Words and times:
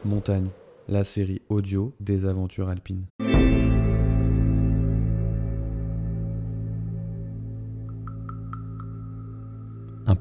Montagne, 0.04 0.50
la 0.88 1.04
série 1.04 1.40
audio 1.48 1.94
des 1.98 2.26
aventures 2.26 2.68
alpines. 2.68 3.06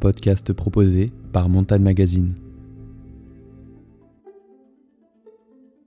Podcast 0.01 0.51
proposé 0.51 1.11
par 1.31 1.47
Montagne 1.47 1.83
Magazine. 1.83 2.33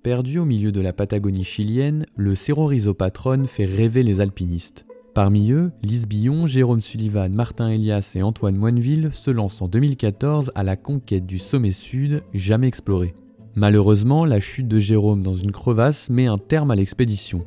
Perdu 0.04 0.38
au 0.38 0.44
milieu 0.44 0.70
de 0.70 0.80
la 0.80 0.92
Patagonie 0.92 1.44
chilienne, 1.44 2.06
le 2.14 2.36
Cerro 2.36 2.66
Rhizopatron 2.66 3.46
fait 3.46 3.64
rêver 3.64 4.04
les 4.04 4.20
alpinistes. 4.20 4.86
Parmi 5.14 5.50
eux, 5.50 5.72
Lise 5.82 6.06
Billon, 6.06 6.46
Jérôme 6.46 6.80
Sullivan, 6.80 7.34
Martin 7.34 7.68
Elias 7.68 8.12
et 8.14 8.22
Antoine 8.22 8.56
Moineville 8.56 9.10
se 9.12 9.32
lancent 9.32 9.62
en 9.62 9.68
2014 9.68 10.52
à 10.54 10.62
la 10.62 10.76
conquête 10.76 11.26
du 11.26 11.40
sommet 11.40 11.72
sud 11.72 12.22
jamais 12.32 12.68
exploré. 12.68 13.14
Malheureusement, 13.56 14.24
la 14.24 14.38
chute 14.38 14.68
de 14.68 14.78
Jérôme 14.78 15.24
dans 15.24 15.34
une 15.34 15.52
crevasse 15.52 16.08
met 16.08 16.26
un 16.26 16.38
terme 16.38 16.70
à 16.70 16.76
l'expédition. 16.76 17.44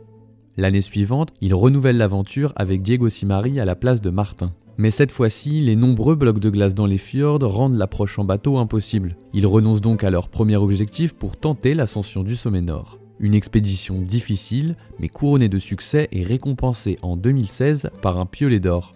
L'année 0.58 0.82
suivante, 0.82 1.32
il 1.40 1.54
renouvelle 1.54 1.98
l'aventure 1.98 2.52
avec 2.58 2.82
Diego 2.82 3.08
Simari 3.08 3.58
à 3.60 3.66
la 3.66 3.76
place 3.76 4.02
de 4.02 4.10
Martin. 4.10 4.52
Mais 4.80 4.92
cette 4.92 5.12
fois-ci, 5.12 5.62
les 5.62 5.76
nombreux 5.76 6.16
blocs 6.16 6.40
de 6.40 6.52
glace 6.52 6.76
dans 6.76 6.86
les 6.86 7.00
fjords 7.00 7.42
rendent 7.42 7.78
l'approche 7.78 8.20
en 8.20 8.26
bateau 8.26 8.58
impossible. 8.58 9.18
Ils 9.34 9.48
renoncent 9.48 9.82
donc 9.82 10.04
à 10.04 10.12
leur 10.12 10.30
premier 10.30 10.56
objectif 10.56 11.14
pour 11.14 11.36
tenter 11.36 11.74
l'ascension 11.74 12.24
du 12.24 12.36
sommet 12.36 12.62
nord. 12.62 13.00
Une 13.20 13.34
expédition 13.34 14.04
difficile, 14.04 14.76
mais 15.00 15.10
couronnée 15.10 15.50
de 15.50 15.58
succès 15.58 16.08
et 16.12 16.24
récompensée 16.24 17.00
en 17.02 17.18
2016 17.18 17.90
par 18.04 18.20
un 18.20 18.28
piolet 18.28 18.60
d'or. 18.60 18.94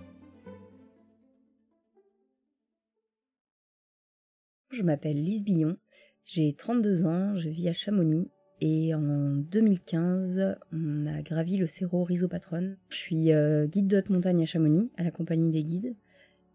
Je 4.69 4.83
m'appelle 4.83 5.17
Lise 5.17 5.43
Billon, 5.43 5.77
j'ai 6.25 6.53
32 6.53 7.05
ans, 7.05 7.35
je 7.35 7.49
vis 7.49 7.67
à 7.67 7.73
Chamonix 7.73 8.29
et 8.61 8.93
en 8.93 9.37
2015, 9.37 10.55
on 10.71 11.07
a 11.07 11.23
gravi 11.23 11.57
le 11.57 11.65
Cerro 11.65 12.03
Rhizopatron. 12.03 12.75
Je 12.89 12.95
suis 12.95 13.33
euh, 13.33 13.65
guide 13.65 13.87
de 13.87 13.97
haute 13.97 14.11
montagne 14.11 14.43
à 14.43 14.45
Chamonix, 14.45 14.91
à 14.97 15.03
la 15.03 15.09
compagnie 15.09 15.51
des 15.51 15.63
guides. 15.63 15.95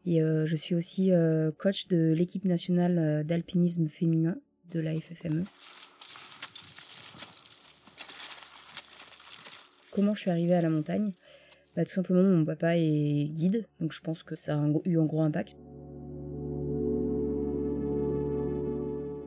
Et 0.07 0.23
euh, 0.23 0.47
je 0.47 0.55
suis 0.55 0.77
aussi 0.77 1.11
euh, 1.11 1.51
coach 1.59 1.89
de 1.89 2.15
l'équipe 2.17 2.45
nationale 2.45 3.25
d'alpinisme 3.27 3.89
féminin 3.89 4.39
de 4.71 4.79
la 4.79 4.95
FFME. 4.95 5.43
Comment 9.91 10.15
je 10.15 10.20
suis 10.20 10.31
arrivée 10.31 10.55
à 10.55 10.61
la 10.61 10.70
montagne? 10.70 11.13
Bah, 11.75 11.85
Tout 11.85 11.91
simplement, 11.91 12.23
mon 12.23 12.45
papa 12.45 12.77
est 12.77 13.29
guide, 13.33 13.67
donc 13.81 13.93
je 13.93 14.01
pense 14.01 14.23
que 14.23 14.37
ça 14.37 14.55
a 14.55 14.69
eu 14.85 15.01
un 15.01 15.05
gros 15.07 15.23
impact. 15.23 15.57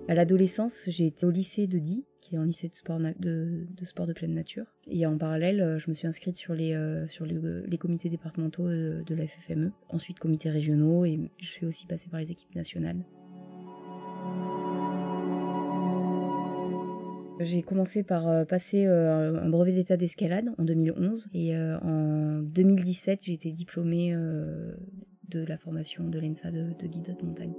À 0.09 0.15
l'adolescence, 0.15 0.85
j'ai 0.87 1.05
été 1.05 1.23
au 1.27 1.29
lycée 1.29 1.67
de 1.67 1.77
Die, 1.77 2.03
qui 2.19 2.33
est 2.33 2.39
un 2.39 2.47
lycée 2.47 2.67
de 2.67 2.73
sport, 2.73 2.97
de, 2.97 4.13
pleine 4.13 4.33
nature. 4.33 4.65
Et 4.87 5.05
en 5.05 5.15
parallèle, 5.19 5.61
euh, 5.61 5.77
je 5.77 5.87
me 5.87 5.93
suis 5.93 6.07
inscrite 6.07 6.35
sur 6.35 6.55
les, 6.55 6.73
euh, 6.73 7.05
les, 7.67 7.77
comités 7.77 8.09
départementaux 8.09 8.67
de, 8.67 9.15
la 9.15 9.27
FFME, 9.27 9.71
ensuite 9.87 10.17
comités 10.17 10.49
régionaux, 10.49 11.05
et 11.05 11.29
je 11.37 11.47
suis 11.47 11.67
aussi 11.67 11.85
passée 11.85 12.09
par 12.09 12.19
les 12.19 12.31
équipes 12.31 12.55
nationales. 12.55 13.05
J'ai 17.39 17.61
commencé 17.61 18.01
par 18.01 18.27
euh, 18.27 18.45
passer 18.45 18.85
un 18.87 19.47
brevet 19.47 19.73
d'état 19.73 19.95
d'escalade 19.95 20.49
en 20.57 20.63
2011 20.63 21.29
et 21.35 21.55
en 21.55 22.41
2017 22.41 23.25
j'ai 23.25 23.33
été 23.33 23.51
diplômée 23.51 24.15
de 25.29 25.45
la 25.45 25.57
formation 25.59 26.03
de 26.07 26.19
l'ENSA 26.19 26.49
de 26.49 26.87
guide 26.87 27.15
de 27.15 27.25
montagne. 27.25 27.53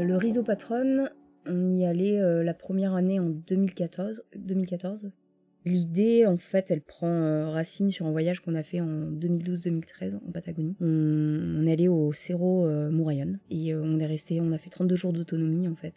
Euh, 0.00 0.04
le 0.04 0.16
rhizopatron, 0.16 1.08
on 1.46 1.70
y 1.70 1.84
allait 1.84 2.20
euh, 2.20 2.42
la 2.42 2.54
première 2.54 2.94
année 2.94 3.20
en 3.20 3.28
2014. 3.28 4.22
2014. 4.36 5.10
L'idée, 5.66 6.26
en 6.26 6.38
fait, 6.38 6.70
elle 6.70 6.80
prend 6.80 7.08
euh, 7.08 7.50
racine 7.50 7.90
sur 7.90 8.06
un 8.06 8.10
voyage 8.10 8.40
qu'on 8.40 8.54
a 8.54 8.62
fait 8.62 8.80
en 8.80 9.10
2012-2013 9.10 10.16
en 10.16 10.32
Patagonie. 10.32 10.74
On, 10.80 11.66
est 11.66 11.72
allé 11.72 11.88
au 11.88 12.12
Cerro 12.14 12.66
Mourayon 12.90 13.38
et 13.50 13.74
on 13.74 13.98
est 13.98 14.06
resté, 14.06 14.40
on 14.40 14.52
a 14.52 14.58
fait 14.58 14.70
32 14.70 14.94
jours 14.94 15.12
d'autonomie 15.12 15.68
en 15.68 15.76
fait. 15.76 15.94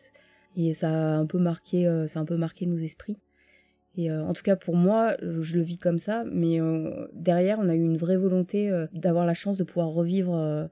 Et 0.58 0.74
ça 0.74 0.90
a 0.90 1.16
un 1.16 1.25
peu 1.25 1.40
marqué, 1.40 1.90
ça 2.08 2.20
un 2.20 2.25
peu 2.25 2.35
marqué 2.35 2.66
nos 2.66 2.78
esprits. 2.78 3.18
Et 3.96 4.12
en 4.12 4.34
tout 4.34 4.44
cas 4.44 4.58
pour 4.58 4.75
moi, 4.75 5.16
je 5.22 5.56
le 5.56 5.64
vis 5.64 5.78
comme 5.78 5.97
ça, 5.97 6.25
mais 6.30 6.59
derrière, 7.14 7.59
on 7.59 7.70
a 7.70 7.75
eu 7.75 7.81
une 7.81 7.97
vraie 7.97 8.18
volonté 8.18 8.70
d'avoir 8.91 9.25
la 9.25 9.34
chance 9.34 9.58
de 9.58 9.64
pouvoir 9.64 9.90
revivre 9.90 10.70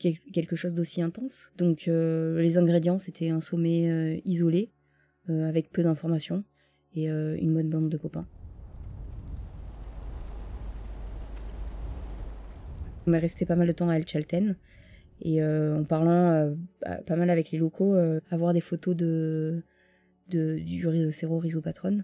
quelque 0.00 0.56
chose 0.56 0.74
d'aussi 0.74 1.02
intense. 1.02 1.50
Donc 1.56 1.86
euh, 1.86 2.40
les 2.40 2.56
ingrédients, 2.56 2.98
c'était 2.98 3.30
un 3.30 3.40
sommet 3.40 3.90
euh, 3.90 4.20
isolé, 4.24 4.70
euh, 5.28 5.48
avec 5.48 5.70
peu 5.70 5.82
d'informations, 5.82 6.44
et 6.94 7.06
une 7.06 7.54
bonne 7.54 7.68
bande 7.68 7.88
de 7.88 7.96
copains. 7.96 8.26
On 13.06 13.12
est 13.12 13.18
resté 13.18 13.46
pas 13.46 13.54
mal 13.54 13.68
de 13.68 13.72
temps 13.72 13.88
à 13.88 13.96
El 13.96 14.06
Chalten, 14.08 14.56
et 15.20 15.44
en 15.44 15.84
parlant 15.84 16.56
pas 17.06 17.14
mal 17.14 17.30
avec 17.30 17.52
les 17.52 17.58
locaux, 17.58 17.94
avoir 18.30 18.54
des 18.54 18.60
photos 18.60 18.96
de, 18.96 19.62
de 20.30 20.58
du 20.58 21.12
Cerro 21.12 21.38
Rhizopatron. 21.38 22.02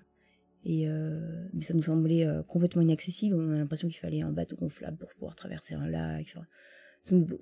Et 0.65 0.87
mais 0.87 1.63
ça 1.63 1.75
nous 1.75 1.83
semblait 1.83 2.28
complètement 2.47 2.83
inaccessible. 2.83 3.34
On 3.34 3.55
a 3.55 3.59
l'impression 3.59 3.89
qu'il 3.89 3.99
fallait 3.99 4.23
un 4.23 4.31
bateau 4.31 4.55
gonflable 4.55 4.99
pour 4.99 5.09
pouvoir 5.15 5.34
traverser 5.34 5.75
un 5.75 5.89
lac 5.89 6.37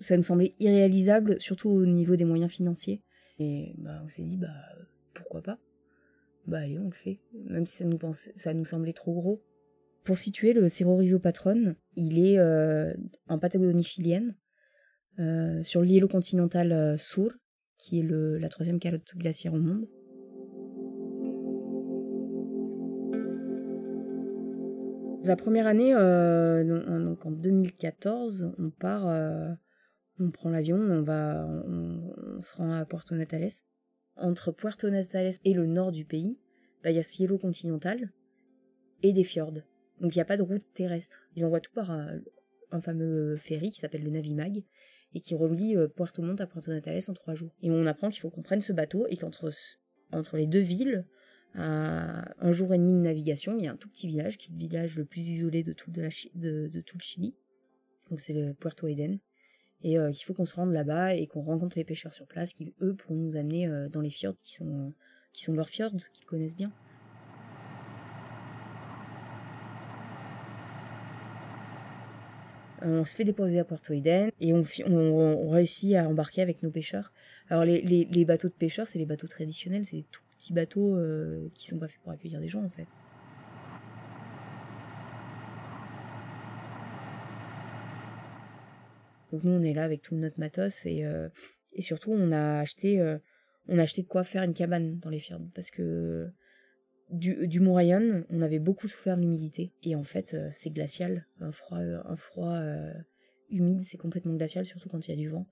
ça 0.01 0.17
nous 0.17 0.23
semblait 0.23 0.55
irréalisable, 0.61 1.41
surtout 1.41 1.71
au 1.71 1.87
niveau 1.87 2.17
des 2.17 2.25
moyens 2.25 2.51
financiers. 2.51 3.03
Et 3.39 3.75
bah, 3.79 4.03
on 4.05 4.09
s'est 4.09 4.23
dit, 4.23 4.37
bah, 4.37 4.55
pourquoi 5.15 5.43
pas? 5.43 5.59
Bah 6.47 6.59
allez, 6.59 6.79
on 6.79 6.85
le 6.85 6.95
fait, 6.95 7.21
même 7.33 7.67
si 7.67 7.83
ça 8.35 8.55
nous, 8.55 8.65
semblait 8.65 8.93
trop 8.93 9.15
gros. 9.15 9.43
Pour 10.05 10.19
situer 10.19 10.53
le 10.53 10.69
Cerro 10.69 11.01
Patron, 11.19 11.75
il 11.97 12.19
est 12.19 12.39
euh, 12.39 12.93
en 13.29 13.39
Patagonie 13.39 13.83
chilienne, 13.83 14.37
euh, 15.19 15.63
sur 15.63 15.81
l'îlot 15.81 16.09
continental 16.09 16.73
euh, 16.73 16.99
Sur, 16.99 17.33
qui 17.79 18.01
est 18.01 18.03
la 18.03 18.49
troisième 18.51 18.79
calotte 18.79 19.15
glaciaire 19.17 19.55
au 19.55 19.59
monde. 19.59 19.89
La 25.25 25.37
première 25.37 25.67
année, 25.67 25.95
euh, 25.95 27.03
donc 27.03 27.25
en 27.25 27.31
2014, 27.31 28.53
on 28.59 28.69
part, 28.69 29.09
euh, 29.09 29.49
on 30.21 30.31
prend 30.31 30.51
l'avion, 30.51 30.77
on 30.77 31.01
va, 31.01 31.47
on, 31.67 32.43
se 32.43 32.55
rend 32.59 32.73
à 32.73 32.85
Puerto 32.85 33.15
Natales. 33.15 33.49
Entre 34.17 34.53
Puerto 34.53 34.91
Natales 34.91 35.33
et 35.47 35.55
le 35.55 35.65
nord 35.65 35.93
du 35.93 36.05
pays, 36.05 36.39
bah, 36.83 36.91
il 36.91 36.97
y 36.97 36.99
a 36.99 37.03
cielo 37.03 37.39
continental 37.39 38.13
et 39.03 39.15
des 39.15 39.25
fjords. 39.25 39.63
Donc 39.99 40.15
il 40.15 40.19
n'y 40.19 40.21
a 40.21 40.27
pas 40.27 40.37
de 40.37 40.43
route 40.43 40.67
terrestre. 40.75 41.27
Ils 41.37 41.47
envoient 41.47 41.61
tout 41.61 41.73
par 41.73 41.91
un, 41.91 42.21
fameux 42.83 43.37
ferry 43.37 43.71
qui 43.71 43.81
s'appelle 43.81 44.05
le 44.05 44.11
Navimag 44.11 44.63
et 45.15 45.21
qui 45.21 45.35
relie 45.35 45.75
euh, 45.75 45.89
Puerto 45.89 46.21
Montt 46.21 46.43
à 46.43 46.47
Puerto 46.47 46.71
Natales 46.71 47.01
en 47.09 47.15
trois 47.15 47.35
jours. 47.35 47.55
Et 47.63 47.71
on 47.71 47.87
apprend 47.87 48.11
qu'il 48.11 48.21
faut 48.21 48.29
qu'on 48.29 48.43
prenne 48.43 48.61
ce 48.61 48.75
bateau 48.75 49.07
et 49.09 49.17
qu'entre 49.17 49.51
entre 50.13 50.37
les 50.37 50.47
deux 50.47 50.61
villes, 50.61 51.07
un 51.55 52.53
jour 52.53 52.75
et 52.75 52.79
demi 52.79 52.93
de 52.93 52.99
navigation, 52.99 53.57
il 53.59 53.65
y 53.65 53.69
a 53.69 53.73
un 53.73 53.77
tout 53.77 53.89
petit 53.89 54.09
village, 54.09 54.39
qui 54.39 54.49
est 54.49 54.53
le 54.53 54.59
village 54.59 54.97
le 54.97 55.05
plus 55.05 55.29
isolé 55.29 55.63
de 55.63 55.73
tout, 55.73 55.91
le 55.95 56.11
Chili. 57.01 57.35
Donc 58.11 58.21
c'est 58.21 58.33
le 58.33 58.55
Puerto 58.55 58.87
Eden. 58.87 59.19
Et 59.83 59.99
euh, 59.99 60.11
il 60.11 60.25
faut 60.25 60.33
qu'on 60.33 60.47
se 60.47 60.55
rende 60.55 60.73
là-bas 60.73 61.15
et 61.15 61.27
qu'on 61.27 61.43
rencontre 61.43 61.77
les 61.77 61.85
pêcheurs 61.85 62.15
sur 62.15 62.27
place 62.27 62.53
qui, 62.55 62.73
eux, 62.81 62.95
pourront 62.95 63.17
nous 63.17 63.37
amener 63.37 63.69
euh, 63.69 63.89
dans 63.91 64.01
les 64.01 64.11
fjords 64.11 64.37
qui 64.37 64.55
sont, 64.55 64.93
leurs 65.49 65.69
fjords, 65.69 65.93
qu'ils 66.13 66.25
connaissent 66.25 66.57
bien. 66.57 66.73
On 72.81 73.05
se 73.05 73.15
fait 73.15 73.25
déposer 73.25 73.59
à 73.59 73.65
Puerto 73.65 73.93
Eden 73.93 74.31
et 74.41 74.53
on, 74.53 75.51
réussit 75.51 75.95
à 75.95 76.09
embarquer 76.09 76.43
avec 76.43 76.63
nos 76.63 76.71
pêcheurs. 76.71 77.13
Alors 77.49 77.65
les, 77.65 77.81
les, 77.83 78.25
bateaux 78.25 78.49
de 78.49 78.55
pêcheurs, 78.55 78.89
c'est 78.89 78.99
les 78.99 79.07
bateaux 79.07 79.27
traditionnels, 79.27 79.85
c'est 79.85 80.05
tout 80.11 80.23
petits 80.45 80.53
bateaux 80.53 80.97
euh, 80.97 81.49
qui 81.55 81.67
sont 81.67 81.79
pas 81.79 81.89
faits 81.89 82.01
pour 82.03 82.13
accueillir 82.13 82.41
des 82.41 82.49
gens 82.49 82.63
en 82.63 82.69
fait. 82.69 82.87
Donc 89.33 89.43
nous 89.43 89.53
on 89.53 89.63
est 89.63 89.73
là 89.73 89.85
avec 89.85 90.03
tout 90.03 90.15
notre 90.15 90.39
matos 90.39 90.85
et, 90.85 91.05
euh, 91.05 91.29
surtout 91.79 92.13
on 92.13 92.31
a 92.31 92.61
acheté 92.61 93.01
euh, 93.01 93.19
on 93.69 93.79
a 93.79 93.83
acheté 93.83 94.03
de 94.03 94.07
quoi 94.07 94.23
faire 94.23 94.43
une 94.43 94.55
cabane 94.55 94.99
dans 94.99 95.11
les 95.11 95.19
firmes 95.19 95.51
parce 95.55 95.71
que 95.71 96.29
du, 97.11 97.47
du 97.47 97.61
Mourayon, 97.61 98.25
on 98.31 98.43
avait 98.43 98.59
beaucoup 98.59 98.89
souffert 98.89 99.17
de 99.17 99.23
l'humidité 99.23 99.73
et 99.83 99.95
en 99.95 100.05
fait 100.05 100.37
c'est 100.53 100.71
glacial, 100.71 101.27
un 101.41 101.53
froid 101.53 101.79
un 101.79 102.17
froid 102.17 102.59
humide, 103.51 103.83
c'est 103.83 103.99
complètement 103.99 104.35
glacial, 104.35 104.65
surtout 104.65 104.89
quand 104.89 105.07
il 105.07 105.11
y 105.11 105.15
a 105.15 105.17
du 105.17 105.29
vent. 105.29 105.47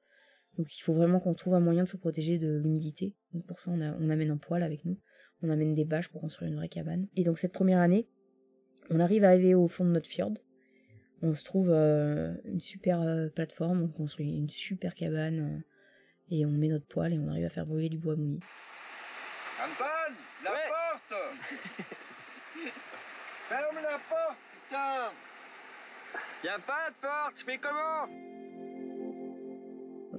Donc 0.58 0.76
il 0.76 0.81
faut 0.82 0.93
vraiment 0.93 1.20
qu'on 1.20 1.34
trouve 1.34 1.54
un 1.54 1.60
moyen 1.60 1.84
de 1.84 1.88
se 1.88 1.96
protéger 1.96 2.38
de 2.38 2.58
l'humidité. 2.58 3.14
Donc 3.32 3.46
pour 3.46 3.60
ça, 3.60 3.70
on, 3.70 3.81
on 3.81 4.10
amène 4.10 4.31
un 4.31 4.37
poêle 4.37 4.62
avec 4.62 4.84
nous. 4.84 4.99
On 5.43 5.50
amène 5.50 5.75
des 5.75 5.84
bâches 5.84 6.08
pour 6.08 6.20
construire 6.20 6.50
une 6.50 6.56
vraie 6.56 6.69
cabane. 6.69 7.08
Et 7.16 7.25
donc 7.25 7.38
cette 7.38 7.52
première 7.52 7.78
année, 7.81 8.06
on 8.90 9.00
arrive 9.00 9.25
à 9.25 9.31
aller 9.31 9.54
au 9.54 9.69
fond 9.69 9.84
de 9.84 9.90
notre 9.90 10.08
fjord. 10.08 10.34
On 11.22 11.34
se 11.34 11.44
trouve 11.44 11.70
euh, 11.70 12.34
une 12.44 12.60
super 12.60 13.00
euh, 13.00 13.28
plateforme, 13.28 13.82
on 13.82 13.88
construit 13.88 14.37
une 14.37 14.50
super 14.50 14.94
cabane 14.94 15.40
euh, 15.40 15.60
et 16.31 16.44
on 16.44 16.50
met 16.50 16.69
notre 16.69 16.87
poêle 16.87 17.12
et 17.12 17.19
on 17.19 17.28
arrive 17.28 17.44
à 17.44 17.50
faire 17.50 17.64
brûler 17.64 17.88
du 17.88 17.99
bois 17.99 18.16
mouillé. 18.16 18.40
Antoine, 19.62 20.16
la 20.44 20.50
porte 20.50 21.14
Ferme 23.46 23.76
la 23.76 23.99
porte, 24.08 24.38
putain 24.69 25.12
Y 26.43 26.49
a 26.49 26.58
pas 26.58 26.90
de 26.90 26.94
porte, 27.00 27.38
je 27.38 27.44
fais 27.44 27.58
comment? 27.58 28.41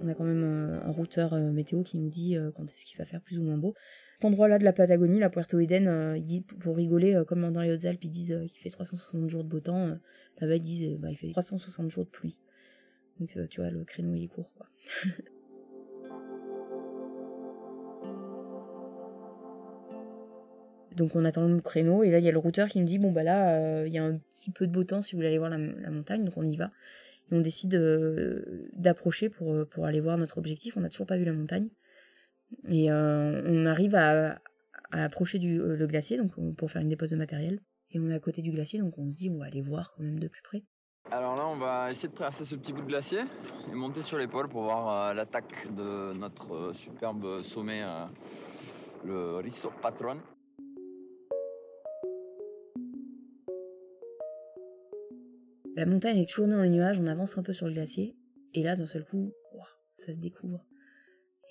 On 0.03 0.09
a 0.09 0.13
quand 0.13 0.25
même 0.25 0.43
un 0.43 0.91
routeur 0.91 1.33
météo 1.35 1.81
qui 1.81 1.97
nous 1.97 2.09
dit 2.09 2.35
quand 2.55 2.65
est-ce 2.65 2.85
qu'il 2.85 2.97
va 2.97 3.05
faire 3.05 3.21
plus 3.21 3.39
ou 3.39 3.43
moins 3.43 3.57
beau. 3.57 3.73
Cet 4.15 4.25
endroit-là 4.25 4.59
de 4.59 4.65
la 4.65 4.73
Patagonie, 4.73 5.19
la 5.19 5.29
Puerto 5.29 5.59
Eden, 5.59 6.21
pour 6.59 6.75
rigoler, 6.75 7.21
comme 7.25 7.49
dans 7.51 7.61
les 7.61 7.71
Hautes-Alpes, 7.71 8.03
ils 8.03 8.11
disent 8.11 8.37
qu'il 8.47 8.61
fait 8.61 8.69
360 8.69 9.29
jours 9.29 9.45
de 9.45 9.49
beau 9.49 9.61
temps. 9.61 9.97
Là-bas, 10.41 10.55
ils 10.57 10.61
disent 10.61 10.99
bah, 10.99 11.07
fait 11.15 11.29
360 11.29 11.89
jours 11.89 12.03
de 12.03 12.09
pluie. 12.09 12.41
Donc, 13.19 13.29
tu 13.49 13.61
vois, 13.61 13.69
le 13.69 13.85
créneau, 13.85 14.13
il 14.13 14.25
est 14.25 14.27
court. 14.27 14.51
Donc 20.95 21.15
on 21.15 21.25
attend 21.25 21.47
le 21.47 21.59
créneau 21.59 22.03
et 22.03 22.11
là 22.11 22.19
il 22.19 22.25
y 22.25 22.29
a 22.29 22.31
le 22.31 22.37
routeur 22.37 22.67
qui 22.67 22.79
nous 22.79 22.85
dit 22.85 22.99
bon 22.99 23.11
bah 23.11 23.23
là 23.23 23.85
il 23.85 23.93
y 23.93 23.97
a 23.97 24.03
un 24.03 24.17
petit 24.33 24.51
peu 24.51 24.67
de 24.67 24.71
beau 24.71 24.83
temps 24.83 25.01
si 25.01 25.13
vous 25.13 25.17
voulez 25.17 25.29
aller 25.29 25.37
voir 25.37 25.49
la, 25.49 25.57
montagne 25.57 26.23
donc 26.23 26.37
on 26.37 26.43
y 26.43 26.55
va 26.55 26.71
on 27.31 27.41
décide 27.41 27.79
d'approcher 28.73 29.29
pour, 29.29 29.67
pour 29.69 29.85
aller 29.85 29.99
voir 29.99 30.17
notre 30.17 30.37
objectif 30.37 30.77
on 30.77 30.81
n'a 30.81 30.89
toujours 30.89 31.07
pas 31.07 31.17
vu 31.17 31.25
la 31.25 31.33
montagne 31.33 31.69
et 32.67 32.91
on 32.91 33.65
arrive 33.65 33.95
à, 33.95 34.39
approcher 34.91 35.39
le 35.39 35.87
glacier 35.87 36.19
pour 36.57 36.69
faire 36.69 36.81
une 36.81 36.89
dépose 36.89 37.09
de 37.09 37.15
matériel 37.15 37.59
et 37.89 37.99
on 37.99 38.09
est 38.09 38.13
à 38.13 38.19
côté 38.19 38.41
du 38.43 38.51
glacier 38.51 38.79
donc 38.79 38.97
on 38.97 39.09
se 39.09 39.15
dit 39.15 39.29
on 39.29 39.39
va 39.39 39.45
aller 39.45 39.61
voir 39.61 39.91
quand 39.95 40.03
même 40.03 40.19
de 40.19 40.27
plus 40.27 40.41
près. 40.43 40.63
Alors 41.11 41.35
là 41.35 41.47
on 41.47 41.57
va 41.57 41.89
essayer 41.89 42.09
de 42.09 42.13
traverser 42.13 42.45
ce 42.45 42.55
petit 42.55 42.73
bout 42.73 42.81
de 42.81 42.87
glacier 42.87 43.21
et 43.71 43.75
monter 43.75 44.03
sur 44.03 44.19
l'épaule 44.19 44.49
pour 44.49 44.63
voir 44.63 45.13
l'attaque 45.15 45.73
de 45.75 46.13
notre 46.13 46.73
superbe 46.75 47.41
sommet 47.41 47.81
le 49.05 49.37
Risso 49.37 49.71
Patron. 49.81 50.17
La 55.75 55.85
montagne 55.87 56.19
est 56.19 56.29
toujours 56.29 56.47
dans 56.47 56.61
les 56.61 56.69
nuages, 56.69 56.99
on 56.99 57.07
avance 57.07 57.37
un 57.37 57.43
peu 57.43 57.51
sur 57.51 57.67
le 57.67 57.73
glacier, 57.73 58.15
et 58.53 58.61
là, 58.61 58.75
d'un 58.75 58.85
seul 58.85 59.05
coup, 59.05 59.33
ça 59.97 60.13
se 60.13 60.19
découvre. 60.19 60.63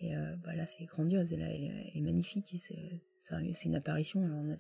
Et 0.00 0.16
euh, 0.16 0.36
bah 0.44 0.54
là, 0.54 0.66
c'est 0.66 0.84
grandiose, 0.84 1.32
elle, 1.32 1.42
est 1.42 2.00
magnifique, 2.00 2.54
c'est 2.56 3.64
une 3.64 3.74
apparition. 3.74 4.20
on, 4.20 4.52
a 4.52 4.56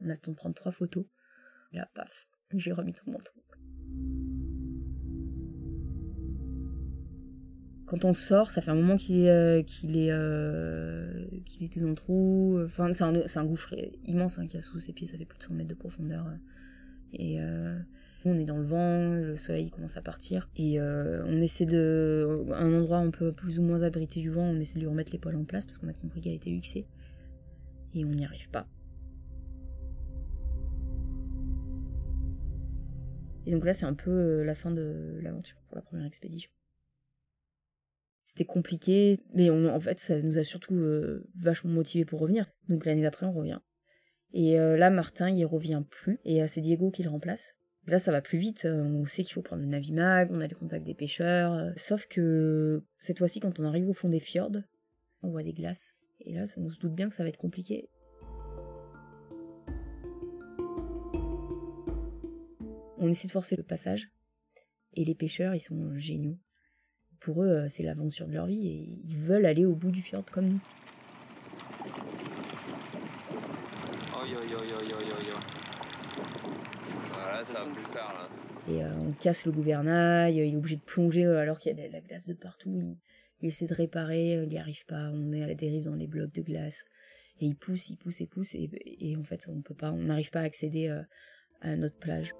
le 0.00 0.16
temps 0.18 0.32
de 0.32 0.36
prendre 0.36 0.54
trois 0.54 0.72
photos. 0.72 1.04
Et 1.72 1.76
là, 1.76 1.88
paf, 1.94 2.28
j'ai 2.54 2.72
remis 2.72 2.92
tout 2.92 3.10
manteau. 3.10 3.32
Quand 7.86 8.04
on 8.04 8.14
sort, 8.14 8.50
ça 8.50 8.60
fait 8.60 8.72
un 8.72 8.74
moment 8.74 8.96
qu'il 8.96 9.28
euh, 9.28 9.62
euh, 9.84 11.26
était 11.60 11.80
dans 11.80 11.88
le 11.88 11.94
trou. 11.94 12.60
Enfin, 12.64 12.92
c'est 12.92 13.38
un, 13.38 13.44
gouffre 13.44 13.74
immense 14.04 14.38
hein, 14.38 14.46
qui 14.46 14.56
a 14.56 14.60
sous 14.60 14.80
ses 14.80 14.92
pieds, 14.92 15.06
ça 15.06 15.16
fait 15.16 15.24
plus 15.24 15.38
de 15.38 15.44
100 15.44 15.54
mètres 15.54 15.70
de 15.70 15.74
profondeur. 15.74 16.26
Et 17.12 17.38
on 18.24 18.38
est 18.38 18.44
dans 18.44 18.58
le 18.58 18.64
vent, 18.64 19.14
le 19.14 19.36
soleil 19.36 19.70
commence 19.70 19.96
à 19.96 20.02
partir 20.02 20.48
et 20.56 20.80
euh, 20.80 21.22
on 21.26 21.40
essaie 21.40 21.66
de 21.66 22.46
un 22.52 22.72
endroit 22.74 22.98
un 22.98 23.10
peu 23.10 23.32
plus 23.32 23.58
ou 23.58 23.62
moins 23.62 23.82
abrité 23.82 24.20
du 24.20 24.30
vent, 24.30 24.42
on 24.42 24.58
essaie 24.58 24.74
de 24.74 24.80
lui 24.80 24.88
remettre 24.88 25.12
les 25.12 25.18
poils 25.18 25.36
en 25.36 25.44
place 25.44 25.66
parce 25.66 25.78
qu'on 25.78 25.88
a 25.88 25.92
compris 25.92 26.20
qu'elle 26.20 26.34
était 26.34 26.50
luxée 26.50 26.86
et 27.94 28.04
on 28.04 28.10
n'y 28.10 28.24
arrive 28.24 28.48
pas. 28.50 28.66
Et 33.48 33.52
donc 33.52 33.64
là, 33.64 33.74
c'est 33.74 33.86
un 33.86 33.94
peu 33.94 34.10
euh, 34.10 34.44
la 34.44 34.56
fin 34.56 34.72
de 34.72 35.20
l'aventure 35.22 35.58
pour 35.68 35.76
la 35.76 35.82
première 35.82 36.06
expédition. 36.06 36.50
C'était 38.24 38.44
compliqué, 38.44 39.20
mais 39.34 39.50
en 39.50 39.80
fait, 39.80 40.00
ça 40.00 40.20
nous 40.20 40.36
a 40.36 40.42
surtout 40.42 40.74
euh, 40.74 41.28
vachement 41.36 41.70
motivés 41.70 42.04
pour 42.04 42.18
revenir. 42.18 42.50
Donc 42.68 42.84
l'année 42.84 43.02
d'après, 43.02 43.24
on 43.24 43.32
revient. 43.32 43.60
Et 44.32 44.56
là, 44.56 44.90
Martin, 44.90 45.30
il 45.30 45.46
revient 45.46 45.82
plus, 45.88 46.18
et 46.24 46.46
c'est 46.46 46.60
Diego 46.60 46.90
qui 46.90 47.02
le 47.02 47.08
remplace. 47.08 47.56
Là, 47.86 48.00
ça 48.00 48.10
va 48.10 48.20
plus 48.20 48.38
vite. 48.38 48.64
Euh, 48.64 48.82
on 48.82 49.06
sait 49.06 49.22
qu'il 49.22 49.34
faut 49.34 49.42
prendre 49.42 49.62
le 49.62 49.68
Navimag, 49.68 50.30
on 50.32 50.40
a 50.40 50.46
les 50.46 50.54
contacts 50.54 50.84
des 50.84 50.94
pêcheurs. 50.94 51.52
Euh, 51.52 51.70
sauf 51.76 52.06
que 52.06 52.82
cette 52.98 53.18
fois-ci, 53.18 53.38
quand 53.38 53.60
on 53.60 53.64
arrive 53.64 53.88
au 53.88 53.94
fond 53.94 54.08
des 54.08 54.18
fjords, 54.18 54.56
on 55.22 55.30
voit 55.30 55.44
des 55.44 55.52
glaces. 55.52 55.94
Et 56.20 56.34
là, 56.34 56.44
on 56.56 56.68
se 56.68 56.78
doute 56.78 56.94
bien 56.94 57.08
que 57.08 57.14
ça 57.14 57.22
va 57.22 57.28
être 57.28 57.38
compliqué. 57.38 57.88
On 62.98 63.08
essaie 63.08 63.28
de 63.28 63.32
forcer 63.32 63.54
le 63.54 63.62
passage. 63.62 64.10
Et 64.94 65.04
les 65.04 65.14
pêcheurs, 65.14 65.54
ils 65.54 65.60
sont 65.60 65.96
géniaux. 65.96 66.38
Pour 67.20 67.44
eux, 67.44 67.50
euh, 67.50 67.68
c'est 67.68 67.84
l'aventure 67.84 68.26
de 68.26 68.32
leur 68.32 68.46
vie 68.46 68.66
et 68.66 69.00
ils 69.04 69.18
veulent 69.18 69.46
aller 69.46 69.64
au 69.64 69.76
bout 69.76 69.92
du 69.92 70.02
fjord 70.02 70.24
comme 70.24 70.48
nous. 70.48 70.60
Et 78.68 78.82
euh, 78.82 78.90
on 78.98 79.12
casse 79.12 79.46
le 79.46 79.52
gouvernail, 79.52 80.36
il 80.36 80.54
est 80.54 80.56
obligé 80.56 80.76
de 80.76 80.82
plonger 80.82 81.24
euh, 81.24 81.38
alors 81.38 81.58
qu'il 81.58 81.76
y 81.76 81.80
a 81.80 81.86
de 81.86 81.92
la 81.92 82.00
glace 82.00 82.26
de 82.26 82.34
partout. 82.34 82.96
Il, 83.40 83.48
essaie 83.48 83.66
de 83.66 83.74
réparer, 83.74 84.36
euh, 84.36 84.44
il 84.44 84.48
n'y 84.48 84.58
arrive 84.58 84.84
pas. 84.86 85.10
On 85.12 85.32
est 85.32 85.42
à 85.42 85.46
la 85.46 85.54
dérive 85.54 85.84
dans 85.84 85.94
les 85.94 86.08
blocs 86.08 86.32
de 86.32 86.42
glace. 86.42 86.84
Et 87.40 87.46
il 87.46 87.54
pousse, 87.54 87.90
il 87.90 87.96
pousse 87.96 88.20
et 88.20 88.26
pousse. 88.26 88.54
Et, 88.54 89.16
en 89.16 89.22
fait, 89.22 89.46
on 89.48 89.60
peut 89.60 89.74
pas, 89.74 89.92
on 89.92 89.98
n'arrive 89.98 90.30
pas 90.30 90.40
à 90.40 90.44
accéder 90.44 90.88
à 91.60 91.76
notre 91.76 91.98
plage. 91.98 92.34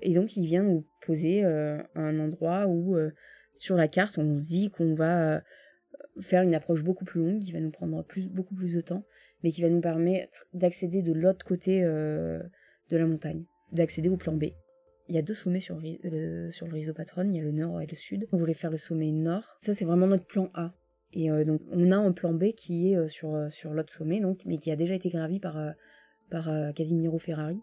Et 0.00 0.14
donc, 0.14 0.38
il 0.38 0.46
vient 0.46 0.62
nous 0.62 0.86
poser 1.02 1.44
un 1.44 2.18
endroit 2.18 2.66
où, 2.66 2.96
sur 3.56 3.76
la 3.76 3.88
carte, 3.88 4.16
on 4.16 4.24
nous 4.24 4.40
dit 4.40 4.70
qu'on 4.70 4.94
va 4.94 5.42
faire 6.22 6.40
une 6.40 6.54
approche 6.54 6.82
beaucoup 6.82 7.04
plus 7.04 7.20
longue, 7.20 7.40
qui 7.40 7.52
va 7.52 7.60
nous 7.60 7.70
prendre 7.70 8.02
beaucoup 8.30 8.54
plus 8.54 8.74
de 8.74 8.80
temps 8.80 9.04
mais 9.42 9.50
qui 9.50 9.62
va 9.62 9.68
nous 9.68 9.80
permettre 9.80 10.46
d'accéder 10.52 11.02
de 11.02 11.12
l'autre 11.12 11.44
côté 11.44 11.82
euh, 11.82 12.40
de 12.90 12.96
la 12.96 13.06
montagne, 13.06 13.44
d'accéder 13.72 14.08
au 14.08 14.16
plan 14.16 14.32
B. 14.32 14.46
Il 15.08 15.14
y 15.14 15.18
a 15.18 15.22
deux 15.22 15.34
sommets 15.34 15.60
sur 15.60 15.80
le, 15.80 16.50
sur 16.50 16.68
réseau 16.68 16.94
Patron, 16.94 17.28
il 17.28 17.36
y 17.36 17.40
a 17.40 17.42
le 17.42 17.50
nord 17.50 17.80
et 17.80 17.86
le 17.86 17.96
sud. 17.96 18.28
On 18.32 18.36
voulait 18.36 18.54
faire 18.54 18.70
le 18.70 18.76
sommet 18.76 19.10
nord. 19.10 19.56
Ça, 19.60 19.74
c'est 19.74 19.84
vraiment 19.84 20.06
notre 20.06 20.26
plan 20.26 20.50
A. 20.54 20.72
Et 21.12 21.30
euh, 21.30 21.44
donc, 21.44 21.60
on 21.72 21.90
a 21.90 21.96
un 21.96 22.12
plan 22.12 22.32
B 22.32 22.52
qui 22.52 22.92
est 22.92 22.96
euh, 22.96 23.08
sur, 23.08 23.50
sur 23.50 23.72
l'autre 23.72 23.92
sommet, 23.92 24.20
donc, 24.20 24.42
mais 24.44 24.58
qui 24.58 24.70
a 24.70 24.76
déjà 24.76 24.94
été 24.94 25.08
gravi 25.08 25.40
par, 25.40 25.58
par 26.30 26.48
Casimiro 26.74 27.18
Ferrari. 27.18 27.60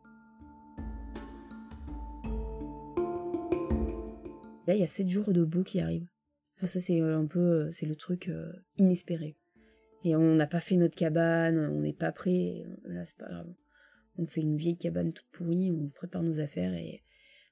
Là, 4.65 4.75
il 4.75 4.81
y 4.81 4.83
a 4.83 4.87
7 4.87 5.07
jours 5.07 5.31
de 5.31 5.45
beau 5.45 5.63
qui 5.63 5.79
arrivent. 5.79 6.09
Ça, 6.61 6.81
c'est 6.81 6.99
un 6.99 7.27
peu 7.27 7.71
c'est 7.71 7.85
le 7.85 7.95
truc 7.95 8.29
inespéré. 8.77 9.37
Et 10.07 10.15
on 10.15 10.35
n'a 10.35 10.47
pas 10.47 10.61
fait 10.61 10.77
notre 10.77 10.95
cabane, 10.95 11.57
on 11.57 11.81
n'est 11.81 11.91
pas 11.91 12.13
prêt. 12.13 12.63
Là, 12.85 13.03
c'est 13.03 13.17
pas 13.17 13.27
grave. 13.27 13.53
On 14.17 14.25
fait 14.25 14.39
une 14.39 14.55
vieille 14.55 14.77
cabane 14.77 15.11
toute 15.11 15.27
pourrie, 15.33 15.69
on 15.69 15.89
prépare 15.89 16.23
nos 16.23 16.39
affaires 16.39 16.73
et 16.73 17.03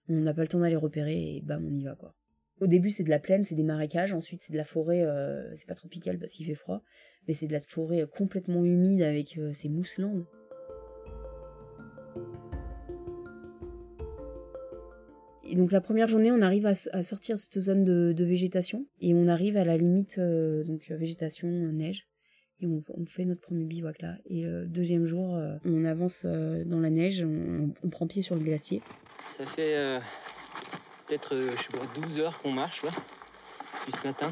on 0.07 0.21
n'a 0.21 0.33
pas 0.33 0.41
le 0.41 0.47
temps 0.47 0.62
d'aller 0.62 0.77
repérer 0.77 1.35
et 1.35 1.41
bam, 1.41 1.67
on 1.67 1.74
y 1.74 1.83
va 1.83 1.95
quoi. 1.95 2.15
Au 2.62 2.67
début, 2.67 2.91
c'est 2.91 3.03
de 3.03 3.09
la 3.09 3.19
plaine, 3.19 3.43
c'est 3.43 3.55
des 3.55 3.63
marécages. 3.63 4.13
Ensuite, 4.13 4.41
c'est 4.41 4.53
de 4.53 4.57
la 4.57 4.63
forêt. 4.63 5.03
Euh, 5.03 5.53
c'est 5.57 5.67
pas 5.67 5.75
tropical 5.75 6.17
parce 6.17 6.31
qu'il 6.31 6.45
fait 6.45 6.55
froid, 6.55 6.81
mais 7.27 7.33
c'est 7.33 7.47
de 7.47 7.51
la 7.51 7.59
forêt 7.59 8.03
euh, 8.03 8.07
complètement 8.07 8.63
humide 8.63 9.01
avec 9.01 9.38
euh, 9.38 9.53
ces 9.53 9.67
mousselandes. 9.67 10.25
Et 15.43 15.55
donc 15.57 15.74
la 15.74 15.81
première 15.81 16.07
journée, 16.07 16.31
on 16.31 16.41
arrive 16.41 16.65
à, 16.65 17.03
sortir 17.03 17.38
cette 17.38 17.59
zone 17.59 17.83
de, 17.83 18.24
végétation 18.24 18.88
et 19.01 19.13
on 19.13 19.27
arrive 19.27 19.57
à 19.57 19.65
la 19.65 19.77
limite 19.77 20.19
donc 20.19 20.89
végétation 20.89 21.47
neige 21.47 22.07
et 22.62 22.67
on, 22.67 23.05
fait 23.05 23.25
notre 23.25 23.41
premier 23.41 23.65
bivouac 23.65 24.01
là. 24.01 24.15
Et 24.25 24.43
le 24.43 24.67
deuxième 24.67 25.05
jour, 25.05 25.35
euh, 25.35 25.55
on 25.65 25.83
avance 25.83 26.21
euh, 26.25 26.63
dans 26.65 26.79
la 26.79 26.89
neige, 26.89 27.24
on, 27.24 27.89
prend 27.89 28.07
pied 28.07 28.21
sur 28.21 28.35
le 28.35 28.41
glacier. 28.41 28.81
Ça 29.38 29.45
fait 29.45 29.75
euh, 29.75 30.00
peut-être, 31.07 31.35
je 31.35 31.62
sais 31.62 31.77
pas, 31.77 32.01
12 32.01 32.19
heures 32.19 32.41
qu'on 32.41 32.51
marche 32.51 32.83
là, 32.83 32.91
depuis 33.79 33.91
ce 33.91 34.07
matin. 34.07 34.31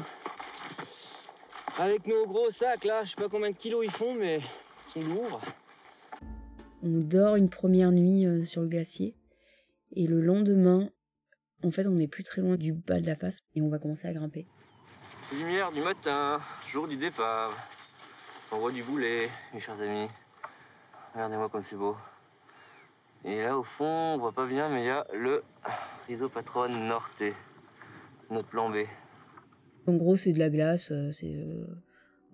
Avec 1.78 2.06
nos 2.06 2.26
gros 2.26 2.50
sacs 2.50 2.84
là, 2.84 3.04
je 3.04 3.10
sais 3.10 3.16
pas 3.16 3.28
combien 3.28 3.50
de 3.50 3.56
kilos 3.56 3.84
ils 3.84 3.90
font, 3.90 4.14
mais 4.14 4.38
ils 4.38 4.88
sont 4.88 5.02
lourds. 5.02 5.40
On 6.82 7.00
dort 7.00 7.36
une 7.36 7.50
première 7.50 7.92
nuit 7.92 8.46
sur 8.46 8.62
le 8.62 8.68
glacier. 8.68 9.14
Et 9.92 10.06
le 10.06 10.20
lendemain, 10.20 10.90
en 11.62 11.70
fait, 11.70 11.86
on 11.86 11.92
n'est 11.92 12.08
plus 12.08 12.24
très 12.24 12.42
loin 12.42 12.56
du 12.56 12.72
bas 12.72 13.00
de 13.00 13.06
la 13.06 13.16
face 13.16 13.38
et 13.54 13.62
on 13.62 13.68
va 13.68 13.78
commencer 13.78 14.08
à 14.08 14.12
grimper. 14.12 14.46
Lumière 15.32 15.72
du 15.72 15.80
matin, 15.80 16.40
jour 16.70 16.86
du 16.86 16.96
départ 16.96 17.56
s'envoie 18.44 18.72
du 18.72 18.82
boulet, 18.82 19.28
mes 19.54 19.60
chers 19.60 19.80
amis. 19.80 20.06
Regardez-moi 21.14 21.48
comme 21.48 21.62
c'est 21.62 21.76
beau. 21.76 21.96
Et 23.24 23.40
là, 23.42 23.56
au 23.56 23.62
fond, 23.62 23.86
on 23.86 24.18
voit 24.18 24.32
pas 24.32 24.46
bien, 24.46 24.68
mais 24.68 24.82
il 24.82 24.86
y 24.86 24.90
a 24.90 25.06
le 25.14 25.42
Rhizopatron 26.08 26.68
Norte, 26.68 27.22
notre 28.30 28.48
plan 28.48 28.68
B. 28.68 28.84
En 29.86 29.94
gros, 29.94 30.16
c'est 30.16 30.34
de 30.34 30.38
la 30.38 30.50
glace, 30.50 30.92
euh, 30.92 31.10
c'est 31.10 31.34
euh, 31.34 31.64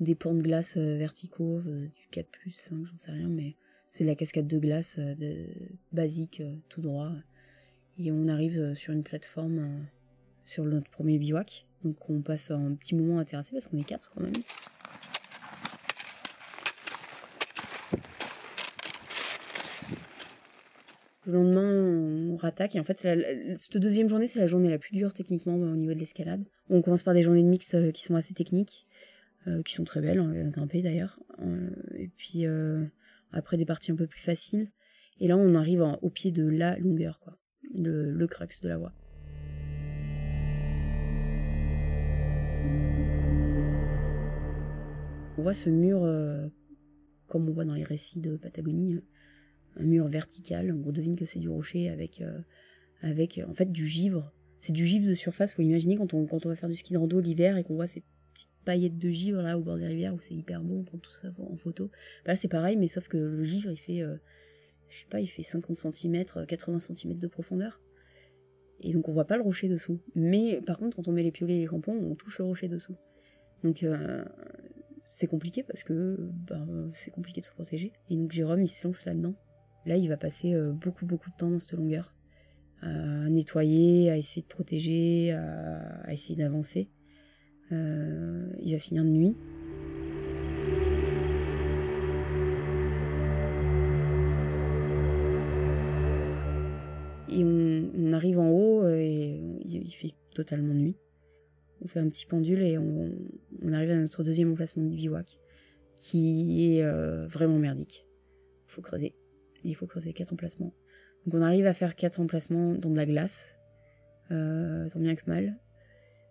des 0.00 0.16
pans 0.16 0.34
de 0.34 0.42
glace 0.42 0.76
euh, 0.76 0.96
verticaux, 0.96 1.60
du 1.60 2.08
4 2.10 2.28
plus 2.28 2.50
5, 2.50 2.86
j'en 2.86 2.96
sais 2.96 3.12
rien, 3.12 3.28
mais 3.28 3.54
c'est 3.90 4.02
de 4.02 4.08
la 4.08 4.16
cascade 4.16 4.48
de 4.48 4.58
glace 4.58 4.98
basique, 5.92 6.42
tout 6.68 6.80
droit. 6.80 7.12
Et 7.98 8.10
on 8.10 8.26
arrive 8.26 8.74
sur 8.74 8.92
une 8.92 9.04
plateforme 9.04 9.86
sur 10.42 10.64
notre 10.64 10.90
premier 10.90 11.18
bivouac. 11.18 11.66
Donc 11.84 12.10
on 12.10 12.20
passe 12.20 12.50
un 12.50 12.74
petit 12.74 12.96
moment 12.96 13.20
à 13.20 13.24
terrasser 13.24 13.52
parce 13.52 13.68
qu'on 13.68 13.78
est 13.78 13.84
quatre 13.84 14.10
quand 14.14 14.22
même. 14.22 14.32
Le 21.26 21.34
lendemain, 21.34 22.32
on 22.32 22.36
rattaque. 22.36 22.76
Et 22.76 22.80
en 22.80 22.84
fait, 22.84 23.06
cette 23.56 23.76
deuxième 23.76 24.08
journée, 24.08 24.26
c'est 24.26 24.38
la 24.38 24.46
journée 24.46 24.70
la 24.70 24.78
plus 24.78 24.96
dure 24.96 25.12
techniquement 25.12 25.54
au 25.54 25.76
niveau 25.76 25.92
de 25.92 25.98
l'escalade. 25.98 26.42
On 26.70 26.80
commence 26.80 27.02
par 27.02 27.12
des 27.12 27.20
journées 27.20 27.42
de 27.42 27.48
mix 27.48 27.74
euh, 27.74 27.90
qui 27.90 28.02
sont 28.02 28.14
assez 28.14 28.32
techniques, 28.32 28.86
euh, 29.46 29.62
qui 29.62 29.74
sont 29.74 29.84
très 29.84 30.00
belles, 30.00 30.18
hein, 30.18 30.32
à 30.32 30.48
grimper 30.48 30.80
d'ailleurs. 30.80 31.20
Euh, 31.42 31.68
et 31.94 32.08
puis 32.08 32.46
après, 33.32 33.58
des 33.58 33.66
parties 33.66 33.92
un 33.92 33.96
peu 33.96 34.06
plus 34.06 34.22
faciles. 34.22 34.70
Et 35.20 35.28
là, 35.28 35.36
on 35.36 35.54
arrive 35.54 35.84
au 36.00 36.08
pied 36.08 36.30
de 36.30 36.46
la 36.46 36.78
longueur, 36.78 37.20
quoi. 37.20 37.36
Le, 37.74 38.10
le 38.10 38.26
crux 38.26 38.46
de 38.62 38.68
la 38.68 38.78
voie. 38.78 38.92
On 45.36 45.42
voit 45.42 45.52
ce 45.52 45.68
mur, 45.68 46.00
comme 47.28 47.48
on 47.48 47.52
voit 47.52 47.66
dans 47.66 47.74
les 47.74 47.84
récits 47.84 48.20
de 48.20 48.36
Patagonie, 48.36 48.98
un 49.76 49.82
mur 49.82 50.08
vertical. 50.08 50.74
On 50.86 50.92
devine 50.92 51.16
que 51.16 51.24
c'est 51.24 51.38
du 51.38 51.48
rocher 51.48 51.88
avec, 51.88 52.20
euh, 52.20 52.38
avec 53.02 53.38
euh, 53.38 53.46
en 53.46 53.54
fait 53.54 53.70
du 53.70 53.86
givre. 53.86 54.32
C'est 54.60 54.72
du 54.72 54.86
givre 54.86 55.08
de 55.08 55.14
surface. 55.14 55.54
Faut 55.54 55.62
imaginer 55.62 55.96
quand 55.96 56.12
on, 56.14 56.26
quand 56.26 56.44
on 56.46 56.48
va 56.48 56.56
faire 56.56 56.68
du 56.68 56.76
ski 56.76 56.92
de 56.92 56.98
rando 56.98 57.20
l'hiver 57.20 57.56
et 57.56 57.64
qu'on 57.64 57.74
voit 57.74 57.86
ces 57.86 58.02
petites 58.34 58.50
paillettes 58.64 58.98
de 58.98 59.08
givre 59.08 59.42
là 59.42 59.58
au 59.58 59.62
bord 59.62 59.76
des 59.76 59.86
rivières 59.86 60.14
où 60.14 60.20
c'est 60.20 60.34
hyper 60.34 60.62
beau, 60.62 60.78
on 60.78 60.84
prend 60.84 60.98
tout 60.98 61.10
ça 61.10 61.28
en 61.38 61.56
photo. 61.56 61.90
Là 62.26 62.36
c'est 62.36 62.48
pareil, 62.48 62.76
mais 62.76 62.88
sauf 62.88 63.08
que 63.08 63.16
le 63.16 63.42
givre 63.42 63.70
il 63.70 63.78
fait, 63.78 64.02
euh, 64.02 64.16
je 64.88 64.98
sais 64.98 65.06
pas, 65.08 65.20
il 65.20 65.26
fait 65.26 65.42
50 65.42 65.76
cm, 65.76 66.24
80 66.46 66.78
cm 66.78 67.18
de 67.18 67.26
profondeur. 67.26 67.80
Et 68.82 68.92
donc 68.92 69.08
on 69.08 69.12
voit 69.12 69.26
pas 69.26 69.36
le 69.36 69.42
rocher 69.42 69.68
dessous. 69.68 70.00
Mais 70.14 70.60
par 70.62 70.78
contre, 70.78 70.96
quand 70.96 71.08
on 71.08 71.12
met 71.12 71.22
les 71.22 71.32
piolets 71.32 71.56
et 71.56 71.60
les 71.60 71.66
crampons, 71.66 71.92
on 71.92 72.14
touche 72.14 72.38
le 72.38 72.44
rocher 72.44 72.68
dessous. 72.68 72.96
Donc 73.62 73.84
c'est 75.04 75.26
compliqué 75.26 75.62
parce 75.62 75.82
que 75.82 76.16
bah, 76.48 76.66
c'est 76.94 77.10
compliqué 77.10 77.40
de 77.40 77.46
se 77.46 77.50
protéger. 77.50 77.92
Et 78.08 78.16
donc 78.16 78.30
Jérôme 78.32 78.62
il 78.62 78.68
se 78.68 78.86
lance 78.86 79.04
là-dedans. 79.04 79.34
Là, 79.86 79.96
il 79.96 80.08
va 80.08 80.16
passer 80.16 80.54
euh, 80.54 80.72
beaucoup, 80.72 81.06
beaucoup 81.06 81.30
de 81.30 81.36
temps 81.36 81.50
dans 81.50 81.58
cette 81.58 81.72
longueur. 81.72 82.14
À 82.82 83.28
nettoyer, 83.28 84.10
à 84.10 84.16
essayer 84.16 84.40
de 84.40 84.46
protéger, 84.46 85.32
à, 85.32 86.10
essayer 86.12 86.34
d'avancer. 86.34 86.88
Euh, 87.72 88.50
il 88.62 88.72
va 88.72 88.78
finir 88.78 89.04
de 89.04 89.10
nuit. 89.10 89.36
Et 97.28 97.44
on, 97.44 98.12
arrive 98.14 98.38
en 98.38 98.48
haut 98.50 98.88
et 98.88 99.40
il, 99.64 99.92
fait 99.92 100.14
totalement 100.34 100.74
nuit. 100.74 100.96
On 101.82 101.88
fait 101.88 102.00
un 102.00 102.08
petit 102.08 102.24
pendule 102.24 102.62
et 102.62 102.78
on, 102.78 103.12
arrive 103.72 103.90
à 103.90 103.96
notre 103.96 104.24
deuxième 104.24 104.52
emplacement 104.52 104.84
du 104.84 104.96
bivouac, 104.96 105.38
qui 105.96 106.76
est 106.76 106.82
euh, 106.82 107.26
vraiment 107.26 107.58
merdique. 107.58 108.06
Il 108.68 108.72
faut 108.72 108.82
creuser. 108.82 109.14
Il 109.64 109.74
faut 109.74 109.86
creuser 109.86 110.12
quatre 110.12 110.32
emplacements. 110.32 110.72
Donc 111.26 111.34
on 111.34 111.42
arrive 111.42 111.66
à 111.66 111.74
faire 111.74 111.96
quatre 111.96 112.20
emplacements 112.20 112.74
dans 112.74 112.90
de 112.90 112.96
la 112.96 113.06
glace, 113.06 113.56
euh, 114.30 114.88
tant 114.88 115.00
bien 115.00 115.14
que 115.14 115.28
mal. 115.28 115.58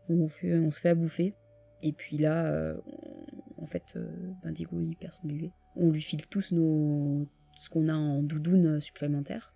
On, 0.09 0.27
se 0.27 0.79
fait 0.79 0.89
à 0.89 0.95
bouffer. 0.95 1.35
Et 1.83 1.93
puis 1.93 2.17
là, 2.17 2.47
euh, 2.47 2.75
en 3.57 3.67
fait, 3.67 3.83
euh, 3.95 4.09
Bendigo 4.43 4.81
il 4.81 4.95
perd 4.95 5.13
son 5.13 5.27
duvet. 5.27 5.51
On 5.75 5.91
lui 5.91 6.01
file 6.01 6.25
tous 6.27 6.51
nos, 6.51 7.27
ce 7.59 7.69
qu'on 7.69 7.87
a 7.87 7.93
en 7.93 8.23
doudoune 8.23 8.79
supplémentaire. 8.79 9.53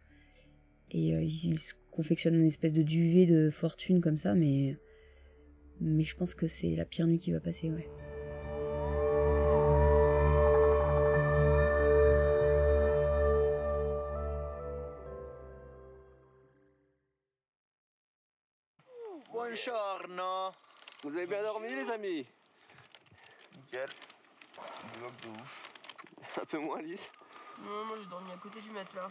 Et 0.91 1.09
il 1.09 1.57
se 1.57 1.73
confectionne 1.89 2.35
une 2.35 2.45
espèce 2.45 2.73
de 2.73 2.83
duvet 2.83 3.25
de 3.25 3.49
fortune 3.49 3.99
comme 3.99 4.17
ça, 4.17 4.35
mais, 4.35 4.77
mais 5.81 6.03
je 6.03 6.15
pense 6.15 6.35
que 6.35 6.45
c'est 6.45 6.75
la 6.75 6.85
pire 6.85 7.07
nuit 7.07 7.17
qui 7.17 7.31
va 7.31 7.39
passer, 7.39 7.71
ouais. 7.71 7.87
Buongiorno. 19.53 20.51
Vous 21.03 21.15
avez 21.15 21.27
bien 21.27 21.43
dormi, 21.43 21.67
les 21.67 21.87
amis 21.91 22.25
Nickel. 23.55 23.87
Bloc 24.97 25.11
de 25.21 25.27
ouf. 25.29 25.71
Un 26.41 26.45
peu 26.45 26.57
moins 26.57 26.81
lisse. 26.81 27.07
Non, 27.59 27.85
moi 27.85 27.97
j'ai 28.01 28.09
dormi 28.09 28.31
à 28.31 28.37
côté 28.37 28.59
du 28.61 28.71
matelas. 28.71 29.09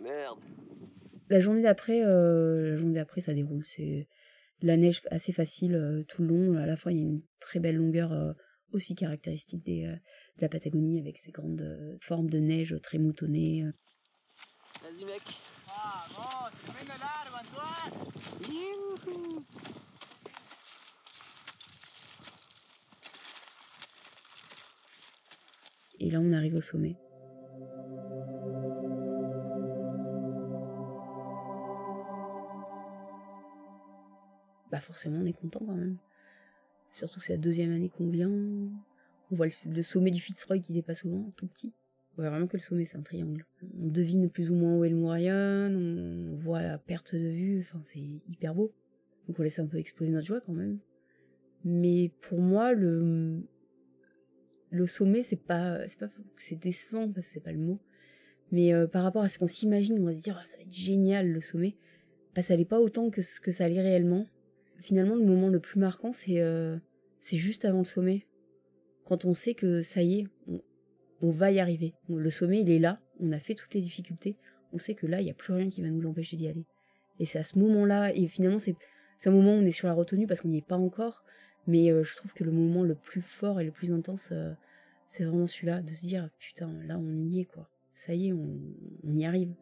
Merde. 0.00 0.38
La 1.28 1.40
journée 1.40 1.60
d'après, 1.60 2.02
euh, 2.02 2.70
la 2.70 2.76
journée 2.78 2.94
d'après, 2.94 3.20
ça 3.20 3.34
déroule. 3.34 3.62
C'est 3.66 4.08
de 4.62 4.66
la 4.66 4.78
neige 4.78 5.02
assez 5.10 5.32
facile 5.32 5.74
euh, 5.74 6.02
tout 6.04 6.22
le 6.22 6.28
long. 6.28 6.56
À 6.56 6.64
la 6.64 6.76
fin, 6.78 6.90
il 6.90 6.96
y 6.96 7.00
a 7.00 7.02
une 7.02 7.20
très 7.38 7.60
belle 7.60 7.76
longueur 7.76 8.10
euh, 8.10 8.32
aussi 8.72 8.94
caractéristique 8.94 9.66
des, 9.66 9.84
euh, 9.84 9.92
de 9.92 10.40
la 10.40 10.48
Patagonie 10.48 10.98
avec 10.98 11.18
ces 11.18 11.30
grandes 11.30 11.60
euh, 11.60 11.98
formes 12.00 12.30
de 12.30 12.38
neige 12.38 12.74
très 12.82 12.96
moutonnées. 12.96 13.66
Et 26.00 26.10
là, 26.10 26.20
on 26.20 26.32
arrive 26.32 26.56
au 26.56 26.62
sommet. 26.62 26.96
Bah 34.70 34.80
forcément, 34.80 35.20
on 35.20 35.26
est 35.26 35.32
content 35.32 35.60
quand 35.60 35.74
même. 35.74 35.98
Surtout 36.90 37.20
que 37.20 37.26
c'est 37.26 37.34
la 37.34 37.38
deuxième 37.38 37.72
année 37.72 37.88
qu'on 37.88 38.08
vient. 38.08 38.28
On 38.30 39.36
voit 39.36 39.46
le, 39.46 39.52
le 39.72 39.82
sommet 39.84 40.10
du 40.10 40.20
Fitzroy 40.20 40.58
qui 40.58 40.72
dépasse 40.72 41.04
au 41.04 41.08
loin, 41.08 41.24
tout 41.36 41.46
petit. 41.46 41.72
Voit 42.18 42.30
vraiment 42.30 42.48
que 42.48 42.56
le 42.56 42.62
sommet, 42.62 42.84
c'est 42.84 42.96
un 42.96 43.02
triangle. 43.02 43.46
On 43.80 43.86
devine 43.86 44.28
plus 44.28 44.50
ou 44.50 44.54
moins 44.56 44.76
où 44.76 44.84
est 44.84 44.88
le 44.88 44.96
on 44.96 46.34
voit 46.34 46.62
la 46.62 46.76
perte 46.76 47.14
de 47.14 47.28
vue, 47.28 47.60
enfin 47.60 47.80
c'est 47.84 48.00
hyper 48.28 48.56
beau. 48.56 48.72
Donc 49.28 49.38
on 49.38 49.44
laisse 49.44 49.60
un 49.60 49.66
peu 49.66 49.76
exploser 49.78 50.10
notre 50.10 50.26
joie 50.26 50.40
quand 50.40 50.52
même. 50.52 50.80
Mais 51.64 52.10
pour 52.22 52.40
moi, 52.40 52.72
le, 52.72 53.40
le 54.70 54.86
sommet, 54.88 55.22
c'est 55.22 55.40
pas, 55.40 55.78
c'est 55.88 56.00
pas, 56.00 56.08
c'est 56.38 56.58
décevant 56.58 57.08
parce 57.08 57.28
que 57.28 57.32
c'est 57.34 57.40
pas 57.40 57.52
le 57.52 57.60
mot. 57.60 57.78
Mais 58.50 58.74
euh, 58.74 58.88
par 58.88 59.04
rapport 59.04 59.22
à 59.22 59.28
ce 59.28 59.38
qu'on 59.38 59.46
s'imagine, 59.46 60.00
on 60.00 60.06
va 60.06 60.14
se 60.14 60.18
dire, 60.18 60.36
Ah, 60.40 60.44
ça 60.44 60.56
va 60.56 60.62
être 60.64 60.74
génial 60.74 61.30
le 61.30 61.40
sommet. 61.40 61.76
Bah, 62.34 62.42
ça 62.42 62.54
allait 62.54 62.64
pas 62.64 62.80
autant 62.80 63.10
que 63.10 63.22
ce 63.22 63.40
que 63.40 63.52
ça 63.52 63.66
allait 63.66 63.80
réellement. 63.80 64.26
Finalement, 64.80 65.14
le 65.14 65.24
moment 65.24 65.50
le 65.50 65.60
plus 65.60 65.78
marquant, 65.78 66.12
c'est, 66.12 66.40
euh, 66.40 66.78
c'est 67.20 67.36
juste 67.36 67.64
avant 67.64 67.78
le 67.78 67.84
sommet. 67.84 68.26
Quand 69.04 69.24
on 69.24 69.34
sait 69.34 69.54
que 69.54 69.82
ça 69.82 70.02
y 70.02 70.20
est, 70.20 70.26
on, 70.48 70.60
on 71.22 71.30
va 71.30 71.50
y 71.50 71.60
arriver. 71.60 71.94
Le 72.08 72.30
sommet, 72.30 72.60
il 72.60 72.70
est 72.70 72.78
là. 72.78 73.00
On 73.20 73.32
a 73.32 73.38
fait 73.38 73.54
toutes 73.54 73.74
les 73.74 73.80
difficultés. 73.80 74.36
On 74.72 74.78
sait 74.78 74.94
que 74.94 75.06
là, 75.06 75.20
il 75.20 75.24
n'y 75.24 75.30
a 75.30 75.34
plus 75.34 75.52
rien 75.52 75.70
qui 75.70 75.82
va 75.82 75.88
nous 75.88 76.06
empêcher 76.06 76.36
d'y 76.36 76.48
aller. 76.48 76.64
Et 77.18 77.26
c'est 77.26 77.38
à 77.38 77.44
ce 77.44 77.58
moment-là, 77.58 78.14
et 78.14 78.28
finalement, 78.28 78.58
c'est, 78.58 78.76
un 79.24 79.30
moment 79.30 79.52
où 79.52 79.60
on 79.60 79.66
est 79.66 79.72
sur 79.72 79.88
la 79.88 79.94
retenue 79.94 80.26
parce 80.26 80.40
qu'on 80.40 80.48
n'y 80.48 80.58
est 80.58 80.66
pas 80.66 80.76
encore. 80.76 81.24
Mais 81.66 81.90
euh, 81.90 82.04
je 82.04 82.16
trouve 82.16 82.32
que 82.32 82.44
le 82.44 82.52
moment 82.52 82.82
le 82.82 82.94
plus 82.94 83.20
fort 83.20 83.60
et 83.60 83.64
le 83.64 83.72
plus 83.72 83.92
intense, 83.92 84.28
euh, 84.32 84.52
c'est 85.06 85.24
vraiment 85.24 85.46
celui-là, 85.46 85.82
de 85.82 85.92
se 85.92 86.06
dire 86.06 86.30
putain, 86.38 86.72
là 86.84 86.98
on 86.98 87.26
y 87.26 87.40
est 87.40 87.44
quoi. 87.44 87.68
Ça 88.06 88.14
y 88.14 88.28
est, 88.28 88.32
on 88.32 89.16
y 89.16 89.26
arrive. 89.26 89.52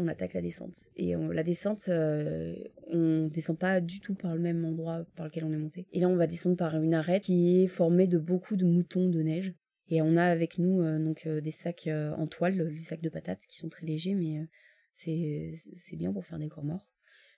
On 0.00 0.08
attaque 0.08 0.34
la 0.34 0.42
descente. 0.42 0.76
Et 0.96 1.16
on- 1.16 1.28
la 1.28 1.42
descente, 1.42 1.88
euh, 1.88 2.54
on 2.86 3.28
descend 3.28 3.58
pas 3.58 3.80
du 3.80 4.00
tout 4.00 4.14
par 4.14 4.34
le 4.34 4.40
même 4.40 4.64
endroit 4.64 5.04
par 5.16 5.26
lequel 5.26 5.44
on 5.44 5.52
est 5.52 5.58
monté. 5.58 5.86
Et 5.92 6.00
là, 6.00 6.08
on 6.08 6.16
va 6.16 6.26
descendre 6.26 6.56
par 6.56 6.80
une 6.80 6.94
arête 6.94 7.24
qui 7.24 7.62
est 7.62 7.66
formée 7.66 8.06
de 8.06 8.18
beaucoup 8.18 8.56
de 8.56 8.64
moutons 8.64 9.08
de 9.08 9.22
neige. 9.22 9.54
Et 9.90 10.02
on 10.02 10.16
a 10.16 10.24
avec 10.24 10.58
nous 10.58 10.82
euh, 10.82 10.98
donc 10.98 11.26
euh, 11.26 11.40
des 11.40 11.50
sacs 11.50 11.86
euh, 11.86 12.12
en 12.12 12.26
toile, 12.26 12.74
des 12.74 12.82
sacs 12.82 13.00
de 13.00 13.08
patates 13.08 13.40
qui 13.48 13.56
sont 13.56 13.68
très 13.68 13.86
légers, 13.86 14.14
mais 14.14 14.46
c'est 14.92 15.54
c'est 15.76 15.96
bien 15.96 16.12
pour 16.12 16.26
faire 16.26 16.38
des 16.38 16.48
corps 16.48 16.64
morts. 16.64 16.86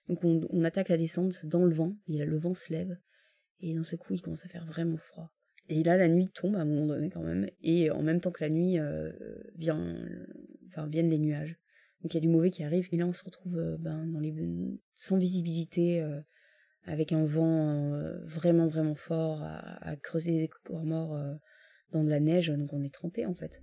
Donc 0.09 0.25
on, 0.25 0.65
attaque 0.65 0.89
la 0.89 0.99
descente 0.99 1.47
dans 1.47 1.65
le 1.65 1.73
vent. 1.73 1.95
Et 2.09 2.19
là, 2.19 2.25
le 2.25 2.37
vent 2.37 2.55
se 2.55 2.73
lève. 2.73 2.99
Et 3.61 3.75
d'un 3.75 3.85
seul 3.85 3.99
coup, 3.99 4.15
il 4.15 4.23
commence 4.23 4.45
à 4.45 4.49
faire 4.49 4.67
vraiment 4.67 4.97
froid. 4.97 5.31
Et 5.69 5.85
là, 5.85 5.97
la 5.97 6.09
nuit 6.09 6.29
tombe 6.35 6.57
à 6.57 6.61
un 6.61 6.65
moment 6.65 6.87
donné 6.87 7.11
quand 7.11 7.23
même. 7.23 7.49
Et 7.63 7.93
en 7.93 8.03
même 8.03 8.21
temps 8.21 8.33
que 8.33 8.43
la 8.43 8.51
nuit, 8.51 8.79
vient, 9.55 9.97
viennent 10.89 11.11
les 11.11 11.19
nuages. 11.19 11.60
Donc 12.03 12.15
il 12.15 12.17
y 12.17 12.19
a 12.19 12.21
du 12.21 12.29
mauvais 12.29 12.51
qui 12.51 12.65
arrive. 12.65 12.89
Et 12.93 12.97
là, 12.97 13.07
on 13.07 13.13
se 13.13 13.25
retrouve 13.25 13.59
euh, 13.59 13.77
ben, 13.79 14.07
sans 14.97 15.19
visibilité, 15.19 16.01
euh, 16.01 16.21
avec 16.85 17.13
un 17.13 17.25
vent 17.25 17.93
euh, 17.95 18.25
vraiment, 18.25 18.69
vraiment 18.69 18.95
fort, 18.95 19.43
à, 19.43 19.97
creuser 19.97 20.39
des 20.39 20.49
corps 20.49 20.85
morts 20.85 21.19
dans 21.93 22.03
de 22.03 22.09
la 22.09 22.21
neige. 22.21 22.49
Donc 22.49 22.73
on 22.73 22.83
est 22.83 22.93
trempé 22.93 23.27
en 23.27 23.35
fait. 23.35 23.61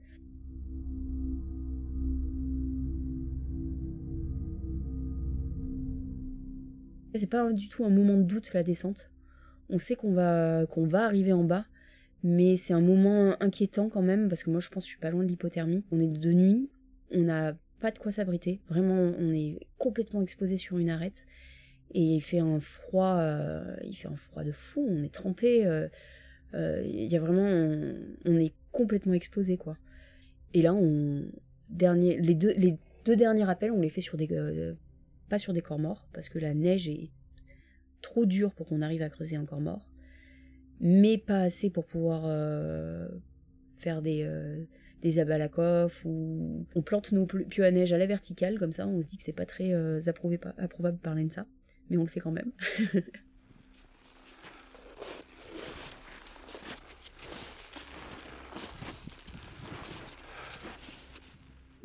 C'est 7.15 7.25
pas 7.25 7.51
du 7.51 7.67
tout 7.67 7.83
un 7.83 7.89
moment 7.89 8.15
de 8.15 8.21
doute 8.21 8.53
la 8.53 8.61
descente. 8.61 9.09
On 9.69 9.79
sait 9.79 9.95
qu'on 9.95 10.13
va, 10.13 10.67
qu'on 10.67 10.85
va 10.85 11.03
arriver 11.03 11.33
en 11.33 11.43
bas, 11.43 11.65
mais 12.21 12.57
c'est 12.57 12.73
un 12.73 12.81
moment 12.81 13.35
inquiétant 13.39 13.89
quand 13.89 14.03
même 14.03 14.29
parce 14.29 14.43
que 14.43 14.51
moi 14.51 14.59
je 14.59 14.69
pense 14.69 14.83
que 14.83 14.87
je 14.87 14.91
suis 14.91 14.99
pas 14.99 15.09
loin 15.09 15.23
de 15.23 15.27
l'hypothermie. 15.27 15.83
On 15.91 15.99
est 15.99 16.07
de 16.07 16.31
nuit, 16.31 16.69
on 17.09 17.23
n'a 17.23 17.57
pas 17.79 17.91
de 17.91 17.99
quoi 17.99 18.11
s'abriter. 18.11 18.59
Vraiment, 18.69 19.13
on 19.19 19.31
est 19.31 19.59
complètement 19.77 20.21
exposé 20.21 20.57
sur 20.57 20.77
une 20.77 20.89
arête 20.89 21.25
et 21.91 22.01
il 22.01 22.21
fait 22.21 22.39
un 22.39 22.59
froid, 22.59 23.17
euh, 23.19 23.75
il 23.83 23.95
fait 23.95 24.07
un 24.07 24.15
froid 24.15 24.43
de 24.43 24.51
fou. 24.51 24.85
On 24.89 25.03
est 25.03 25.13
trempé. 25.13 25.65
euh, 25.65 25.87
euh, 26.53 26.83
Il 26.85 27.05
y 27.05 27.15
a 27.15 27.19
vraiment, 27.19 27.47
on, 28.25 28.37
est 28.37 28.53
complètement 28.71 29.13
exposé 29.13 29.57
quoi. 29.57 29.77
Et 30.53 30.61
là, 30.61 30.73
on 30.73 31.25
dernier, 31.69 32.19
les 32.19 32.35
deux, 32.35 32.53
les 32.53 32.77
deux 33.05 33.15
derniers 33.15 33.49
appels, 33.49 33.71
on 33.71 33.81
les 33.81 33.89
fait 33.89 34.01
sur 34.01 34.17
des, 34.17 34.27
pas 35.29 35.39
sur 35.39 35.53
des 35.53 35.61
corps 35.61 35.79
morts 35.79 36.07
parce 36.13 36.29
que 36.29 36.39
la 36.39 36.53
neige 36.53 36.87
est 36.87 37.11
trop 38.01 38.25
dure 38.25 38.53
pour 38.53 38.65
qu'on 38.65 38.81
arrive 38.81 39.01
à 39.01 39.09
creuser 39.09 39.35
un 39.35 39.45
corps 39.45 39.59
mort, 39.59 39.89
mais 40.79 41.17
pas 41.17 41.41
assez 41.41 41.69
pour 41.69 41.85
pouvoir 41.85 42.23
faire 43.73 44.01
des, 44.01 44.25
des 45.01 45.19
abalakoff 45.19 46.03
ou 46.05 46.65
on 46.75 46.81
plante 46.81 47.11
nos 47.11 47.25
pieux 47.25 47.63
à 47.63 47.71
neige 47.71 47.93
à 47.93 47.97
la 47.97 48.07
verticale 48.07 48.57
comme 48.57 48.73
ça, 48.73 48.87
on 48.87 49.01
se 49.01 49.07
dit 49.07 49.17
que 49.17 49.23
c'est 49.23 49.33
pas 49.33 49.45
très 49.45 49.73
euh, 49.73 50.01
approuvé 50.07 50.37
par- 50.37 50.53
approuvable 50.57 50.97
par 50.97 51.15
l'ENSA, 51.15 51.45
mais 51.89 51.97
on 51.97 52.03
le 52.03 52.09
fait 52.09 52.19
quand 52.19 52.31
même. 52.31 52.51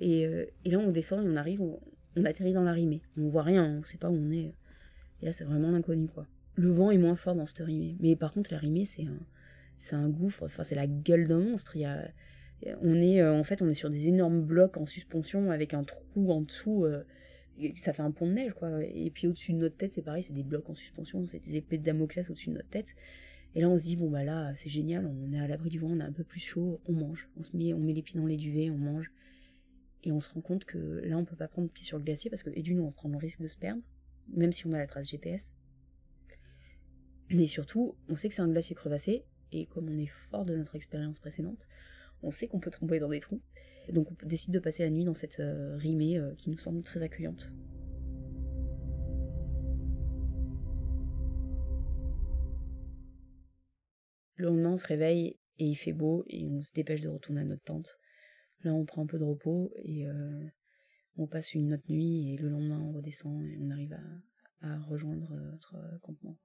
Et, 0.03 0.27
euh, 0.27 0.47
et 0.65 0.71
là, 0.71 0.79
on 0.79 0.91
descend 0.91 1.25
et 1.25 1.29
on 1.29 1.37
arrive, 1.37 1.63
on, 1.63 2.25
atterrit 2.25 2.53
dans 2.53 2.65
la 2.65 2.73
rimée. 2.73 3.03
On 3.17 3.29
voit 3.29 3.45
rien, 3.45 3.65
on 3.65 3.85
sait 3.85 3.99
pas 3.99 4.11
où 4.11 4.17
on 4.17 4.33
est. 4.33 4.53
Et 5.21 5.27
là, 5.27 5.33
c'est 5.33 5.45
vraiment 5.45 5.71
l'inconnu, 5.71 6.09
quoi. 6.09 6.27
Le 6.57 6.73
vent 6.73 6.91
est 6.91 6.99
moins 6.99 7.15
fort 7.15 7.37
dans 7.37 7.47
cette 7.47 7.65
rimée. 7.65 7.97
Mais 8.01 8.17
par 8.17 8.33
contre, 8.33 8.53
la 8.53 8.59
rimée, 8.59 8.85
c'est 8.85 9.05
un, 9.05 9.97
un 9.97 10.09
gouffre, 10.09 10.43
enfin, 10.45 10.65
c'est 10.65 10.75
la 10.75 10.89
gueule 10.89 11.29
d'un 11.29 11.39
monstre. 11.39 11.77
Il 11.77 11.83
y 11.83 11.85
a, 11.85 12.11
on 12.81 13.01
est, 13.01 13.21
euh, 13.21 13.33
en 13.33 13.45
fait, 13.45 13.63
on 13.63 13.69
est 13.69 13.75
sur 13.75 13.91
des 13.91 14.09
énormes 14.09 14.43
blocs 14.43 14.77
en 14.77 14.87
suspension 14.87 15.51
avec 15.51 15.75
un 15.75 15.85
trou 15.85 16.31
en 16.31 16.43
dessous. 16.43 16.85
euh, 16.85 17.03
ça 17.77 17.93
fait 17.93 18.03
un 18.03 18.11
pont 18.11 18.27
de 18.27 18.33
neige, 18.33 18.55
quoi. 18.55 18.83
Et 18.83 19.11
puis 19.11 19.27
au-dessus 19.27 19.53
de 19.53 19.59
notre 19.59 19.77
tête, 19.77 19.93
c'est 19.93 20.03
pareil, 20.03 20.23
c'est 20.23 20.33
des 20.33 20.43
blocs 20.43 20.69
en 20.71 20.75
suspension, 20.75 21.27
c'est 21.27 21.41
des 21.41 21.57
épées 21.57 21.79
de 21.79 21.85
Damoclès 21.85 22.29
au-dessus 22.31 22.49
de 22.49 22.55
notre 22.55 22.69
tête. 22.69 22.89
Et 23.55 23.61
là, 23.61 23.69
on 23.69 23.79
se 23.79 23.85
dit, 23.85 23.97
bon, 23.97 24.11
bah 24.11 24.25
là, 24.25 24.55
c'est 24.55 24.71
génial, 24.71 25.07
on 25.07 25.33
est 25.33 25.39
à 25.39 25.47
l'abri 25.47 25.69
du 25.69 25.79
vent, 25.79 25.89
on 25.91 26.01
a 26.01 26.05
un 26.05 26.13
peu 26.13 26.25
plus 26.25 26.41
chaud, 26.41 26.81
on 26.87 26.93
mange. 26.93 27.29
On 27.39 27.43
se 27.43 27.55
met, 27.55 27.75
on 27.75 27.79
met 27.79 27.93
les 27.93 28.03
pieds 28.03 28.19
dans 28.19 28.27
les 28.27 28.39
duvets, 28.39 28.71
on 28.71 28.79
mange. 28.79 29.13
Et 30.05 30.11
on 30.11 30.21
se 30.21 30.33
rend 30.33 30.41
compte 30.41 30.65
que 30.65 30.79
là, 31.05 31.19
on 31.19 31.25
peut 31.25 31.37
pas 31.37 31.49
prendre 31.49 31.69
pied 31.69 31.85
sur 31.85 31.99
le 31.99 32.05
glacier 32.05 32.31
parce 32.31 32.43
que, 32.43 32.51
et 32.55 32.63
d'une, 32.63 32.81
on 32.81 32.91
prend 32.91 33.09
le 33.09 33.19
risque 33.19 33.41
de 33.41 33.49
se 33.49 33.59
perdre, 33.59 33.83
même 34.29 34.53
si 34.53 34.67
on 34.67 34.73
a 34.73 34.79
la 34.79 34.87
trace 34.87 35.11
GPS. 35.11 35.55
Mais 37.29 37.47
surtout, 37.47 37.95
on 38.09 38.17
sait 38.17 38.29
que 38.29 38.35
c'est 38.35 38.43
un 38.43 38.49
glacier 38.49 38.75
crevassé, 38.75 39.25
et 39.53 39.67
comme 39.67 39.89
on 39.89 39.99
est 39.99 40.11
fort 40.31 40.45
de 40.45 40.57
notre 40.57 40.75
expérience 40.75 41.19
précédente, 41.19 41.69
on 42.23 42.31
sait 42.31 42.47
qu'on 42.47 42.61
peut 42.61 42.71
tomber 42.71 42.99
dans 42.99 43.09
des 43.09 43.21
trous. 43.21 43.41
Donc 43.91 44.09
on 44.11 44.27
décide 44.27 44.55
de 44.55 44.61
passer 44.61 44.85
la 44.85 44.91
nuit 44.91 45.05
dans 45.05 45.15
cette 45.15 45.41
euh, 45.41 45.77
rimée 45.77 46.19
euh, 46.19 46.35
qui 46.37 46.51
nous 46.51 46.59
semble 46.59 46.83
très 46.83 47.03
accueillante. 47.03 47.51
Le 54.37 54.47
lendemain, 54.47 54.73
on 54.73 54.77
se 54.77 54.87
réveille 54.87 55.39
et 55.59 55.67
il 55.67 55.75
fait 55.75 55.93
beau 55.93 56.25
et 56.29 56.49
on 56.49 56.63
se 56.63 56.73
dépêche 56.73 57.03
de 57.03 57.09
retourner 57.09 57.43
à 57.43 57.45
notre 57.45 57.63
tente. 57.63 57.99
Là, 58.65 58.73
on 58.73 58.85
prend 58.85 59.03
un 59.03 59.07
peu 59.07 59.19
de 59.19 59.25
repos 59.25 59.73
et 59.77 60.07
euh, 60.07 60.47
on 61.17 61.27
passe 61.27 61.55
une 61.55 61.75
autre 61.75 61.85
nuit 61.89 62.33
et 62.33 62.37
le 62.37 62.49
lendemain, 62.49 62.81
on 62.81 62.93
redescend 62.93 63.43
et 63.45 63.59
on 63.61 63.71
arrive 63.71 63.93
à, 63.93 64.69
à 64.69 64.81
rejoindre 64.83 65.35
notre 65.35 65.77
campement. 66.03 66.37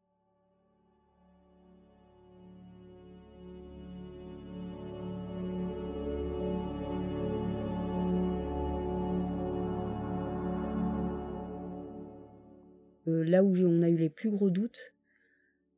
Euh, 13.07 13.23
là 13.23 13.43
où 13.43 13.55
on 13.57 13.81
a 13.81 13.89
eu 13.89 13.97
les 13.97 14.09
plus 14.09 14.29
gros 14.29 14.49
doutes, 14.49 14.93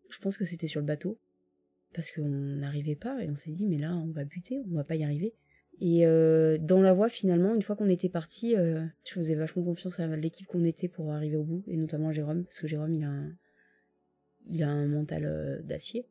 je 0.09 0.19
pense 0.19 0.37
que 0.37 0.45
c'était 0.45 0.67
sur 0.67 0.79
le 0.79 0.85
bateau. 0.85 1.17
Parce 1.93 2.11
qu'on 2.11 2.27
n'arrivait 2.27 2.95
pas 2.95 3.23
et 3.23 3.29
on 3.29 3.35
s'est 3.35 3.51
dit, 3.51 3.65
mais 3.65 3.79
là, 3.79 3.95
on 3.95 4.11
va 4.11 4.23
buter, 4.23 4.59
on 4.69 4.75
va 4.75 4.83
pas 4.83 4.95
y 4.95 5.03
arriver. 5.03 5.33
Et 5.81 6.05
euh, 6.05 6.57
dans 6.59 6.81
la 6.81 6.93
voie, 6.93 7.09
finalement, 7.09 7.55
une 7.55 7.63
fois 7.63 7.75
qu'on 7.75 7.89
était 7.89 8.09
parti, 8.09 8.55
euh, 8.55 8.85
je 9.05 9.13
faisais 9.13 9.33
vachement 9.33 9.63
confiance 9.63 9.99
à 9.99 10.07
l'équipe 10.15 10.45
qu'on 10.45 10.65
était 10.65 10.87
pour 10.87 11.11
arriver 11.11 11.37
au 11.37 11.43
bout, 11.43 11.63
et 11.67 11.77
notamment 11.77 12.11
Jérôme, 12.11 12.43
parce 12.43 12.59
que 12.59 12.67
Jérôme, 12.67 12.93
il 14.49 14.63
a 14.63 14.67
un, 14.69 14.87
mental 14.87 15.63
d'acier. 15.63 16.05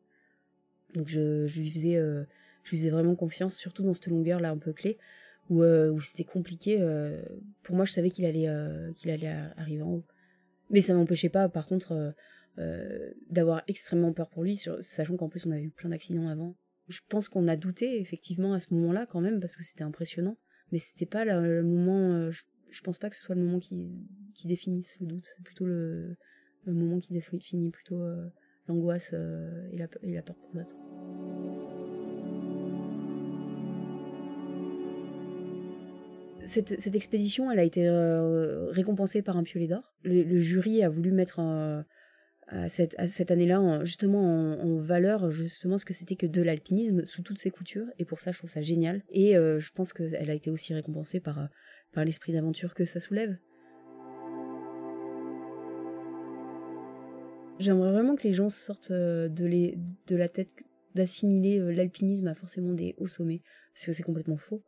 Donc 0.95 1.07
je, 1.07 1.47
lui 1.61 1.71
faisais, 1.71 2.91
vraiment 2.91 3.15
confiance, 3.15 3.55
surtout 3.55 3.85
dans 3.85 3.95
cette 3.95 4.09
longueur 4.09 4.41
là 4.41 4.51
un 4.51 4.59
peu 4.59 4.73
clé, 4.73 4.99
où, 5.51 5.63
c'était 6.01 6.25
compliqué. 6.25 6.79
pour 7.63 7.77
moi, 7.77 7.85
je 7.85 7.93
savais 7.93 8.11
qu'il 8.11 8.25
allait, 8.25 8.49
qu'il 8.97 9.11
allait 9.11 9.35
arriver 9.57 9.83
en 9.83 9.93
haut. 9.93 10.05
Mais 10.71 10.83
ça 10.83 10.95
m'empêchait 10.95 11.29
pas, 11.29 11.49
par 11.49 11.67
contre, 11.67 11.93
euh, 11.93 12.11
euh, 12.59 13.11
d'avoir 13.31 13.63
extrêmement 13.69 14.13
peur 14.13 14.29
pour 14.29 14.43
lui, 14.43 14.61
sachant 14.81 15.17
qu'en 15.17 15.29
plus 15.29 15.47
on 15.47 15.51
avait 15.51 15.65
eu 15.65 15.71
plein 15.71 15.91
d'accidents 15.91 16.29
avant. 16.29 16.57
Je 16.89 17.01
pense 17.09 17.29
qu'on 17.29 17.49
a 17.49 17.57
douté 17.57 18.01
effectivement 18.01 18.55
à 18.55 18.61
ce 18.61 18.73
moment-là 18.75 19.07
quand 19.07 19.21
même 19.21 19.41
parce 19.41 19.57
que 19.57 19.63
c'était 19.63 19.85
impressionnant, 19.85 20.37
mais 20.73 20.79
c'était 20.79 21.07
pas 21.07 21.25
le, 21.25 21.63
moment. 21.63 22.13
euh, 22.13 22.31
je, 22.31 22.43
je 22.71 22.81
pense 22.83 22.99
pas 22.99 23.11
que 23.11 23.17
ce 23.17 23.23
soit 23.23 23.35
le 23.35 23.43
moment 23.43 23.61
qui, 23.61 23.91
définisse 24.45 24.97
le 25.01 25.07
doute, 25.07 25.27
c'est 25.37 25.43
plutôt 25.43 25.67
le, 25.67 26.17
moment 26.67 26.99
qui 26.99 27.13
définit 27.15 27.71
plutôt 27.71 28.03
l'angoisse 28.67 29.15
et, 29.15 29.79
la, 29.79 29.87
et 30.03 30.15
la 30.15 30.23
peur 30.23 30.37
pour 30.37 30.51
l'autre. 30.55 30.75
Cette, 36.49 36.95
expédition, 36.95 37.51
elle 37.51 37.59
a 37.59 37.63
été 37.63 37.87
euh, 37.87 38.71
récompensée 38.71 39.21
par 39.21 39.37
un 39.37 39.43
piolet 39.43 39.67
d'or. 39.67 39.93
Le, 40.03 40.39
jury 40.39 40.83
a 40.83 40.89
voulu 40.89 41.13
mettre 41.13 41.41
euh, 41.41 41.83
à 42.47 42.71
cette, 42.71 43.31
année-là 43.31 43.61
en- 43.61 43.85
justement 43.85 44.59
en, 44.59 44.79
valeur 44.79 45.31
justement 45.31 45.77
ce 45.77 45.85
que 45.85 45.93
c'était 45.93 46.17
que 46.17 46.25
de 46.25 46.41
l'alpinisme 46.41 47.05
sous 47.05 47.21
toutes 47.21 47.37
ses 47.39 47.51
coutures 47.51 47.85
et 47.99 48.07
pour 48.07 48.23
ça 48.23 48.33
je 48.33 48.39
trouve 48.39 48.49
ça 48.49 48.63
génial 48.63 49.03
et 49.11 49.37
euh, 49.37 49.61
je 49.61 49.71
pense 49.73 49.93
qu'elle 49.93 50.31
a 50.31 50.33
été 50.33 50.49
aussi 50.49 50.73
récompensée 50.73 51.21
par, 51.21 51.51
l'esprit 51.97 52.33
d'aventure 52.33 52.73
que 52.73 52.87
ça 52.87 52.99
soulève. 52.99 53.37
J'aimerais 57.59 57.93
vraiment 57.93 58.17
que 58.17 58.23
les 58.23 58.33
gens 58.33 58.49
sortent 58.49 58.91
de, 58.91 59.29
de 59.29 60.17
la 60.17 60.29
tête 60.31 60.65
d'assimiler 60.95 61.59
l'alpinisme 61.75 62.29
à 62.29 62.35
forcément 62.35 62.73
des 62.73 62.95
hauts 62.97 63.07
sommets 63.07 63.43
parce 63.75 63.85
que 63.85 63.93
c'est 63.93 64.03
complètement 64.03 64.39
faux. 64.39 64.63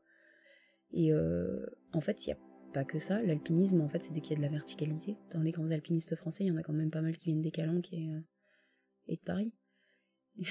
Et 0.93 1.13
euh, 1.13 1.65
en 1.93 2.01
fait, 2.01 2.27
il 2.27 2.31
n'y 2.31 2.35
a 2.35 2.39
pas 2.73 2.85
que 2.85 2.99
ça. 2.99 3.23
L'alpinisme, 3.23 3.81
en 3.81 3.89
fait, 3.89 4.03
c'est 4.03 4.13
dès 4.13 4.21
qu'il 4.21 4.33
y 4.33 4.35
a 4.35 4.39
de 4.39 4.43
la 4.43 4.49
verticalité. 4.49 5.17
Dans 5.33 5.41
les 5.41 5.53
grands 5.53 5.71
alpinistes 5.71 6.17
français, 6.17 6.45
il 6.45 6.49
y 6.49 6.51
en 6.51 6.57
a 6.57 6.63
quand 6.63 6.73
même 6.73 6.91
pas 6.91 7.01
mal 7.03 7.17
qui 7.17 7.27
viennent 7.27 7.43
des 7.43 7.51
Calanques 7.51 7.93
et, 7.93 8.09
euh, 8.11 8.21
et 9.09 9.17
de 9.17 9.21
Paris. 9.21 9.53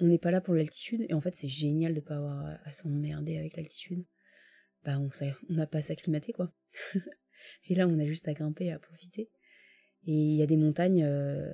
on 0.00 0.06
n'est 0.06 0.18
pas 0.18 0.30
là 0.30 0.40
pour 0.40 0.54
l'altitude, 0.54 1.04
et 1.08 1.14
en 1.14 1.20
fait, 1.20 1.34
c'est 1.34 1.48
génial 1.48 1.94
de 1.94 2.00
pas 2.00 2.16
avoir 2.16 2.58
à, 2.64 2.72
s'emmerder 2.72 3.38
avec 3.38 3.56
l'altitude. 3.56 4.04
Bah, 4.84 4.98
on 4.98 5.10
n'a 5.54 5.66
pas 5.66 5.78
à 5.78 5.82
s'acclimater, 5.82 6.32
quoi. 6.32 6.52
et 7.68 7.74
là, 7.74 7.88
on 7.88 7.98
a 7.98 8.04
juste 8.04 8.28
à 8.28 8.34
grimper, 8.34 8.70
à 8.70 8.78
profiter. 8.78 9.30
Et 10.06 10.12
il 10.12 10.36
y 10.36 10.42
a 10.42 10.46
des 10.46 10.58
montagnes. 10.58 11.04
euh, 11.04 11.50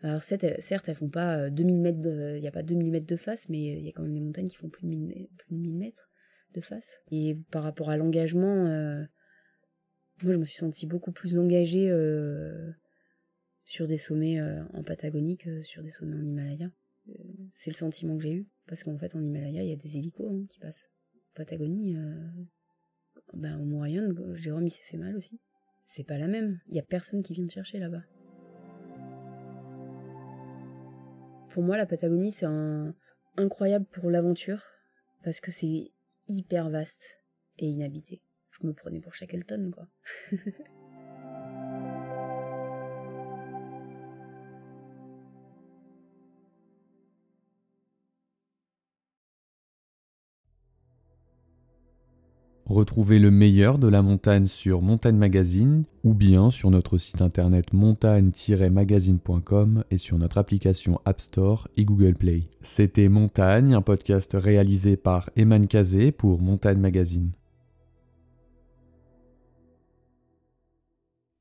Alors, 0.00 0.22
certes, 0.22 0.44
elles- 0.44 0.94
font 0.96 1.08
pas 1.08 1.38
euh, 1.38 1.50
2000 1.50 1.80
mètres, 1.80 2.00
de- 2.00 2.34
il 2.36 2.40
n'y 2.40 2.48
a 2.48 2.52
pas 2.52 2.62
2000 2.64 2.90
mètres 2.90 3.06
de 3.06 3.16
face, 3.16 3.48
mais 3.48 3.58
il 3.58 3.84
y 3.84 3.88
a 3.88 3.92
quand 3.92 4.02
même 4.02 4.14
des 4.14 4.20
montagnes 4.20 4.48
qui 4.48 4.56
font 4.56 4.68
plus 4.68 4.82
de 4.82 4.88
1000, 4.88 5.06
mè- 5.06 5.28
plus 5.36 5.54
de 5.54 5.60
1000 5.60 5.76
mètres 5.76 6.07
de 6.54 6.60
face. 6.60 7.00
Et 7.10 7.36
par 7.50 7.62
rapport 7.62 7.90
à 7.90 7.96
l'engagement, 7.96 8.66
euh, 8.66 9.04
moi 10.22 10.32
je 10.32 10.38
me 10.38 10.44
suis 10.44 10.56
sentie 10.56 10.86
beaucoup 10.86 11.12
plus 11.12 11.38
engagée 11.38 11.90
euh, 11.90 12.70
sur 13.64 13.86
des 13.86 13.98
sommets 13.98 14.40
euh, 14.40 14.62
en 14.72 14.82
Patagonie 14.82 15.36
que 15.36 15.62
sur 15.62 15.82
des 15.82 15.90
sommets 15.90 16.16
en 16.16 16.24
Himalaya. 16.24 16.70
C'est 17.50 17.70
le 17.70 17.76
sentiment 17.76 18.18
que 18.18 18.22
j'ai 18.22 18.32
eu, 18.32 18.46
parce 18.66 18.84
qu'en 18.84 18.98
fait 18.98 19.14
en 19.14 19.22
Himalaya 19.22 19.62
il 19.62 19.70
y 19.70 19.72
a 19.72 19.76
des 19.76 19.96
hélicos 19.96 20.30
hein, 20.30 20.44
qui 20.50 20.58
passent. 20.58 20.90
En 21.14 21.36
Patagonie, 21.36 21.96
ben, 23.32 23.58
au 23.60 23.64
Morayon, 23.64 24.14
Jérôme 24.34 24.66
il 24.66 24.70
s'est 24.70 24.82
fait 24.82 24.98
mal 24.98 25.16
aussi. 25.16 25.40
C'est 25.84 26.04
pas 26.04 26.18
la 26.18 26.26
même, 26.26 26.60
il 26.68 26.76
y 26.76 26.78
a 26.78 26.82
personne 26.82 27.22
qui 27.22 27.32
vient 27.32 27.46
te 27.46 27.52
chercher 27.52 27.78
là-bas. 27.78 28.02
Pour 31.50 31.62
moi 31.62 31.78
la 31.78 31.86
Patagonie 31.86 32.32
c'est 32.32 32.46
incroyable 33.38 33.86
pour 33.86 34.10
l'aventure, 34.10 34.62
parce 35.22 35.40
que 35.40 35.50
c'est 35.50 35.92
hyper 36.28 36.70
vaste 36.70 37.18
et 37.58 37.66
inhabité. 37.66 38.22
je 38.50 38.66
me 38.66 38.72
prenais 38.72 39.00
pour 39.00 39.14
Shackleton, 39.14 39.70
quoi. 39.72 39.88
Retrouvez 52.68 53.18
le 53.18 53.30
meilleur 53.30 53.78
de 53.78 53.88
la 53.88 54.02
montagne 54.02 54.46
sur 54.46 54.82
Montagne 54.82 55.16
Magazine 55.16 55.84
ou 56.04 56.12
bien 56.12 56.50
sur 56.50 56.70
notre 56.70 56.98
site 56.98 57.22
internet 57.22 57.72
montagne-magazine.com 57.72 59.84
et 59.90 59.96
sur 59.96 60.18
notre 60.18 60.36
application 60.36 61.00
App 61.06 61.22
Store 61.22 61.66
et 61.78 61.86
Google 61.86 62.14
Play. 62.14 62.50
C'était 62.60 63.08
Montagne, 63.08 63.72
un 63.72 63.80
podcast 63.80 64.36
réalisé 64.38 64.98
par 64.98 65.30
Eman 65.34 65.66
Kazé 65.66 66.12
pour 66.12 66.42
Montagne 66.42 66.78
Magazine. 66.78 67.32